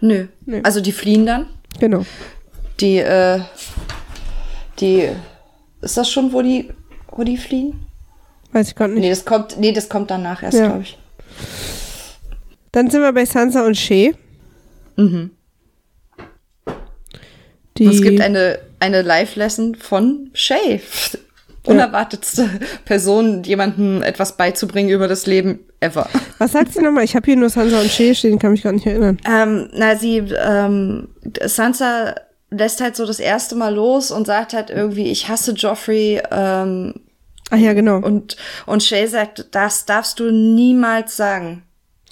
[0.00, 0.26] Nö.
[0.44, 0.60] Nee.
[0.64, 1.46] Also die fliehen dann.
[1.80, 2.04] Genau.
[2.78, 3.40] Die, äh,
[4.78, 5.08] die,
[5.80, 6.70] ist das schon, wo die,
[7.10, 7.86] wo die fliehen?
[8.52, 9.00] Weiß ich gerade nicht.
[9.00, 10.66] Nee, das kommt, nee, das kommt danach erst, Ja.
[10.66, 10.98] glaube ich.
[12.72, 14.14] Dann sind wir bei Sansa und Shay.
[14.96, 15.30] Mhm.
[17.78, 20.80] Es gibt eine, eine Live-Lesson von Shay.
[21.64, 22.48] Unerwartetste
[22.84, 26.08] Person, jemandem etwas beizubringen über das Leben ever.
[26.38, 27.04] was sagt sie nochmal?
[27.04, 29.18] Ich habe hier nur Sansa und Shay stehen, kann mich gar nicht erinnern.
[29.28, 31.08] Ähm, na, sie, ähm,
[31.44, 32.14] Sansa
[32.50, 36.94] lässt halt so das erste Mal los und sagt halt irgendwie, ich hasse Joffrey, ähm,
[37.50, 37.98] Ach ja, genau.
[37.98, 38.36] und,
[38.66, 41.62] und Shay sagt, das darfst du niemals sagen.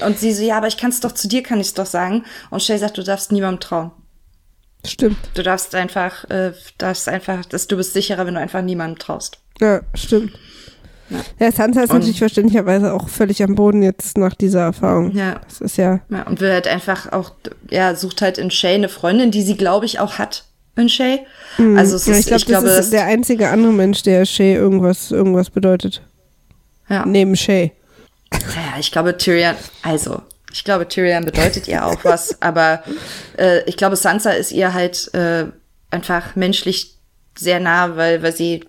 [0.02, 1.86] Und sie so, ja, aber ich kann es doch zu dir, kann ich es doch
[1.86, 2.24] sagen.
[2.50, 3.90] Und Shay sagt, du darfst niemandem trauen.
[4.86, 5.16] Stimmt.
[5.34, 9.38] Du darfst einfach, äh, darfst einfach, dass du bist sicherer, wenn du einfach niemandem traust.
[9.60, 10.32] Ja, stimmt.
[11.38, 15.12] Ja, Sansa ist Und- natürlich verständlicherweise auch völlig am Boden jetzt nach dieser Erfahrung.
[15.12, 15.40] Ja.
[15.46, 17.32] Das ist ja, Ja, und will halt einfach auch,
[17.70, 20.44] ja, sucht halt in Shay eine Freundin, die sie, glaube ich, auch hat
[20.76, 21.20] in Shay.
[21.76, 24.02] Also es ja, ist, ich, glaub, ich glaube, das das, ist der einzige andere Mensch,
[24.02, 26.02] der Shay irgendwas, irgendwas bedeutet.
[26.88, 27.06] ja.
[27.06, 27.72] Neben Shay.
[28.54, 30.22] Ja, ich glaube, Tyrion, also,
[30.52, 32.82] ich glaube, Tyrion bedeutet ihr auch was, aber
[33.38, 35.46] äh, ich glaube, Sansa ist ihr halt äh,
[35.90, 36.94] einfach menschlich
[37.36, 38.64] sehr nah, weil, weil sie,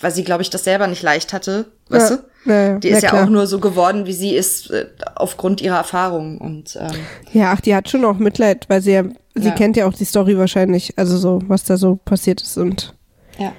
[0.00, 2.22] weil sie, glaube ich, das selber nicht leicht hatte, weißt Ja, du?
[2.52, 2.78] ja.
[2.78, 3.24] Die ist Ja, ja, klar.
[3.24, 7.60] auch nur so geworden, wie sie ist, äh, aufgrund ihrer Erfahrungen und ähm, Ja, ach,
[7.60, 9.54] die hat schon auch Mitleid, weil sie ja, sie Ja.
[9.54, 12.94] kennt ja auch die Story wahrscheinlich, also so, was da so passiert ist und
[13.38, 13.52] ja,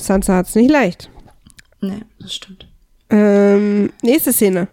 [0.00, 1.10] Sansa hat es nicht leicht.
[1.80, 2.68] nee, das stimmt.
[3.14, 4.66] Ähm, nächste Szene.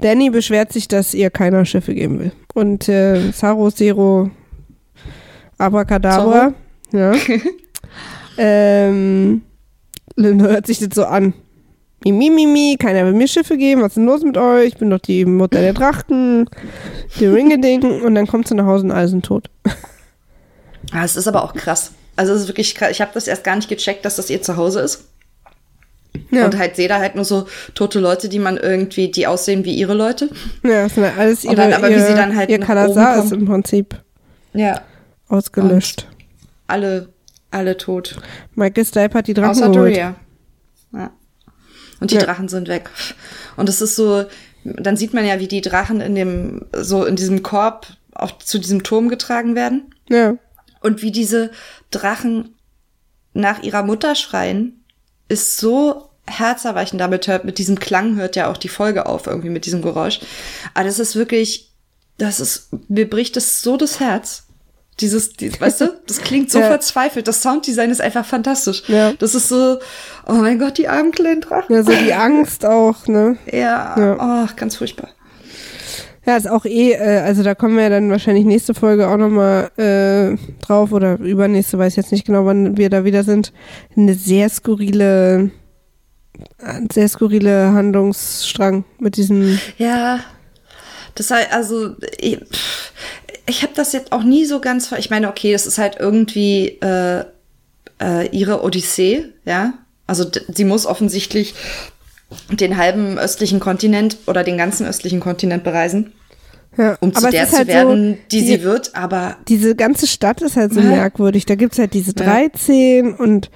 [0.00, 2.32] Danny beschwert sich, dass ihr keiner Schiffe geben will.
[2.54, 4.30] Und äh, Saro, Zero,
[5.58, 6.54] Abracadabra,
[6.92, 7.12] ja.
[8.38, 9.42] ähm,
[10.16, 11.34] Linda hört sich das so an.
[12.04, 14.68] Mimi, Mimi, keiner will mir Schiffe geben, was ist denn los mit euch?
[14.68, 16.48] Ich bin doch die Mutter der Drachen,
[17.18, 18.02] die Ringeding.
[18.02, 19.50] Und dann kommt sie nach Hause und alle sind tot.
[20.92, 21.92] Ah, es ist aber auch krass.
[22.16, 22.90] Also es ist wirklich krass.
[22.90, 25.04] Ich habe das erst gar nicht gecheckt, dass das ihr Zuhause ist.
[26.30, 26.44] Ja.
[26.44, 29.74] Und halt sehe da halt nur so tote Leute, die man irgendwie, die aussehen wie
[29.74, 30.28] ihre Leute.
[30.62, 33.32] Ja, das sind alles ihre, dann, aber ihre, wie sie dann halt ihr Kalasar ist
[33.32, 34.00] im Prinzip.
[34.52, 34.82] Ja.
[35.28, 36.06] Ausgelöscht.
[36.08, 36.26] Und
[36.66, 37.08] alle,
[37.50, 38.16] alle tot.
[38.54, 39.92] Michael Stipe hat die Drachen Außer geholt.
[39.92, 40.14] Doria.
[40.92, 41.10] Ja.
[42.00, 42.22] Und die ja.
[42.22, 42.90] Drachen sind weg.
[43.56, 44.24] Und es ist so,
[44.64, 48.58] dann sieht man ja, wie die Drachen in dem, so in diesem Korb auf, zu
[48.58, 49.94] diesem Turm getragen werden.
[50.08, 50.36] Ja.
[50.80, 51.50] Und wie diese
[51.90, 52.54] Drachen
[53.32, 54.83] nach ihrer Mutter schreien,
[55.28, 57.00] ist so herzerweichend.
[57.00, 60.20] Damit hört, mit diesem Klang hört ja auch die Folge auf, irgendwie mit diesem Geräusch.
[60.74, 61.70] Aber das ist wirklich,
[62.18, 64.44] das ist, mir bricht es so das Herz.
[65.00, 66.68] Dieses, die, weißt du, das klingt so ja.
[66.68, 67.26] verzweifelt.
[67.26, 68.84] Das Sounddesign ist einfach fantastisch.
[68.88, 69.12] Ja.
[69.14, 69.78] Das ist so,
[70.26, 71.74] oh mein Gott, die armen kleinen Drachen.
[71.74, 73.36] Ja, so die Angst auch, ne?
[73.50, 74.44] Ja, ja.
[74.44, 75.10] Oh, ganz furchtbar.
[76.26, 79.70] Ja, ist auch eh, äh, also da kommen wir dann wahrscheinlich nächste Folge auch nochmal
[79.76, 83.52] äh, drauf oder übernächste, weiß jetzt nicht genau, wann wir da wieder sind.
[83.96, 85.50] Eine sehr skurrile,
[86.92, 89.58] sehr skurrile Handlungsstrang mit diesem.
[89.76, 90.20] Ja,
[91.14, 92.40] das heißt, also ich,
[93.46, 96.78] ich habe das jetzt auch nie so ganz, ich meine, okay, das ist halt irgendwie
[96.80, 97.24] äh,
[98.00, 99.74] äh, ihre Odyssee, ja.
[100.06, 101.54] Also sie muss offensichtlich
[102.50, 106.12] den halben östlichen Kontinent oder den ganzen östlichen Kontinent bereisen.
[106.76, 109.36] Ja, um zu der zu halt werden, so, die, die, sie wird, aber.
[109.48, 110.86] Diese ganze Stadt ist halt so ja.
[110.86, 111.46] merkwürdig.
[111.46, 113.14] Da gibt's halt diese 13 ja.
[113.16, 113.50] und,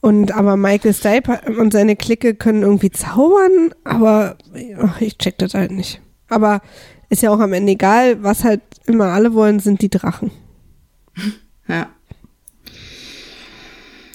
[0.00, 4.36] und aber Michael Stipe und seine Clique können irgendwie zaubern, aber
[4.82, 6.00] ach, ich check das halt nicht.
[6.28, 6.60] Aber
[7.08, 10.30] ist ja auch am Ende egal, was halt immer alle wollen, sind die Drachen.
[11.68, 11.86] Ja.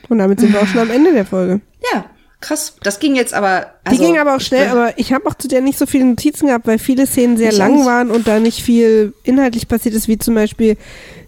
[0.09, 1.61] Und damit sind wir auch schon am Ende der Folge.
[1.93, 2.05] Ja,
[2.41, 2.75] krass.
[2.81, 3.67] Das ging jetzt aber.
[3.83, 6.05] Also, die ging aber auch schnell, aber ich habe auch zu der nicht so viele
[6.05, 10.07] Notizen gehabt, weil viele Szenen sehr lang waren und da nicht viel inhaltlich passiert ist,
[10.07, 10.77] wie zum Beispiel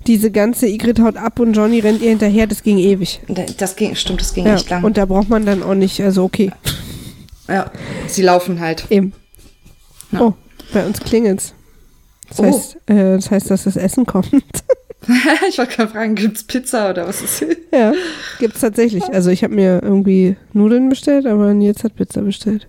[0.08, 3.22] diese ganze Igrit haut ab und Johnny rennt ihr hinterher, das ging ewig.
[3.58, 4.84] Das ging, stimmt, das ging ja, echt lang.
[4.84, 6.52] Und da braucht man dann auch nicht, also okay.
[7.48, 7.72] Ja,
[8.08, 8.86] sie laufen halt.
[8.90, 9.14] Eben.
[10.12, 10.22] Ja.
[10.22, 10.34] Oh,
[10.74, 11.54] bei uns klingelt's.
[12.30, 12.44] Das, oh.
[12.44, 14.32] heißt, äh, das heißt, dass das Essen kommt.
[15.50, 17.56] ich wollte gerade fragen, gibt's Pizza oder was ist hier?
[17.72, 17.94] Ja,
[18.40, 19.04] gibt's tatsächlich.
[19.06, 22.68] Also ich habe mir irgendwie Nudeln bestellt, aber Nils hat Pizza bestellt.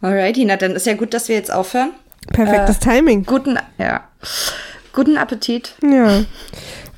[0.00, 1.90] Alrighty, na dann ist ja gut, dass wir jetzt aufhören.
[2.28, 3.24] Perfektes äh, Timing.
[3.24, 4.04] Guten, ja.
[4.92, 5.74] Guten Appetit.
[5.82, 6.24] Ja.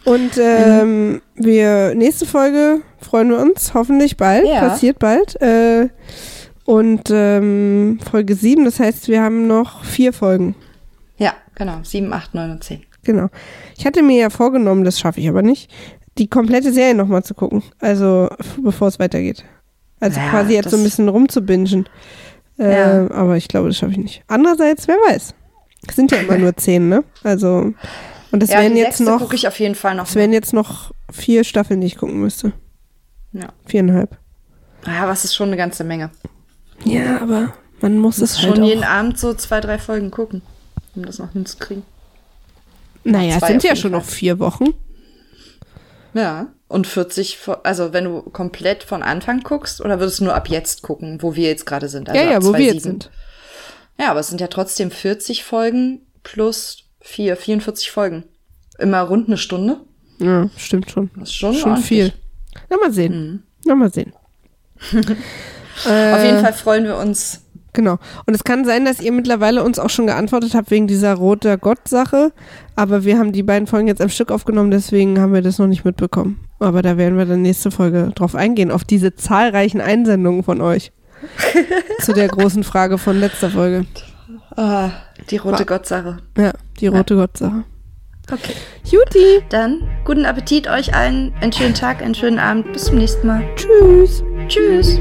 [0.05, 4.47] Und ähm, wir nächste Folge freuen wir uns hoffentlich bald.
[4.47, 4.61] Ja.
[4.61, 5.41] Passiert bald.
[5.41, 5.89] Äh,
[6.65, 10.55] und ähm, Folge 7, das heißt, wir haben noch vier Folgen.
[11.17, 11.79] Ja, genau.
[11.83, 12.83] 7, 8, 9 und 10.
[13.05, 13.29] Genau.
[13.77, 15.71] Ich hatte mir ja vorgenommen, das schaffe ich aber nicht,
[16.19, 17.63] die komplette Serie nochmal zu gucken.
[17.79, 18.29] Also,
[18.63, 19.45] bevor es weitergeht.
[20.01, 21.89] Also ja, quasi jetzt so ein bisschen rumzubingen.
[22.59, 23.11] Äh, ja.
[23.11, 24.25] Aber ich glaube, das schaffe ich nicht.
[24.27, 25.35] Andererseits, wer weiß.
[25.89, 27.05] Es sind ja immer nur zehn, ne?
[27.23, 27.73] Also,
[28.33, 29.19] und das ja, wären jetzt noch.
[29.19, 30.07] gucke ich auf jeden Fall noch.
[30.07, 32.53] Es wären jetzt noch vier Staffeln, die ich gucken müsste.
[33.33, 33.49] Ja.
[33.67, 34.19] Viereinhalb.
[34.87, 36.11] Ja, was ist schon eine ganze Menge.
[36.85, 38.67] Ja, aber man muss es halt schon auch.
[38.67, 40.43] jeden Abend so zwei, drei Folgen gucken,
[40.95, 41.83] um das noch hinzukriegen.
[43.11, 44.01] Naja, es sind ja schon Fall.
[44.01, 44.75] noch vier Wochen.
[46.15, 50.49] Ja, und 40, also wenn du komplett von Anfang guckst, oder würdest du nur ab
[50.49, 52.09] jetzt gucken, wo wir jetzt gerade sind?
[52.09, 53.11] Also ja, ja, wo wir jetzt sind.
[53.99, 58.25] Ja, aber es sind ja trotzdem 40 Folgen plus vier, 44 Folgen.
[58.79, 59.81] Immer rund eine Stunde.
[60.19, 61.11] Ja, stimmt schon.
[61.17, 62.13] Das ist schon, schon viel.
[62.69, 63.13] Na, mal sehen.
[63.13, 63.43] Mhm.
[63.65, 64.13] Na, mal sehen.
[64.93, 67.43] Auf jeden Fall freuen wir uns
[67.77, 67.99] Genau.
[68.25, 71.59] Und es kann sein, dass ihr mittlerweile uns auch schon geantwortet habt wegen dieser roter
[71.59, 72.33] Gott-Sache.
[72.75, 75.67] Aber wir haben die beiden Folgen jetzt am Stück aufgenommen, deswegen haben wir das noch
[75.67, 76.41] nicht mitbekommen.
[76.59, 80.91] Aber da werden wir dann nächste Folge drauf eingehen, auf diese zahlreichen Einsendungen von euch.
[82.01, 83.85] zu der großen Frage von letzter Folge.
[84.57, 84.89] Oh,
[85.31, 86.17] die rote Gott-Sache.
[86.39, 87.21] Ja, die rote ja.
[87.21, 87.65] Gott-Sache.
[88.33, 88.55] Okay.
[88.85, 89.43] Juti.
[89.51, 92.73] Dann guten Appetit euch allen, einen schönen Tag, einen schönen Abend.
[92.73, 93.45] Bis zum nächsten Mal.
[93.55, 94.23] Tschüss.
[94.49, 94.99] Tschüss.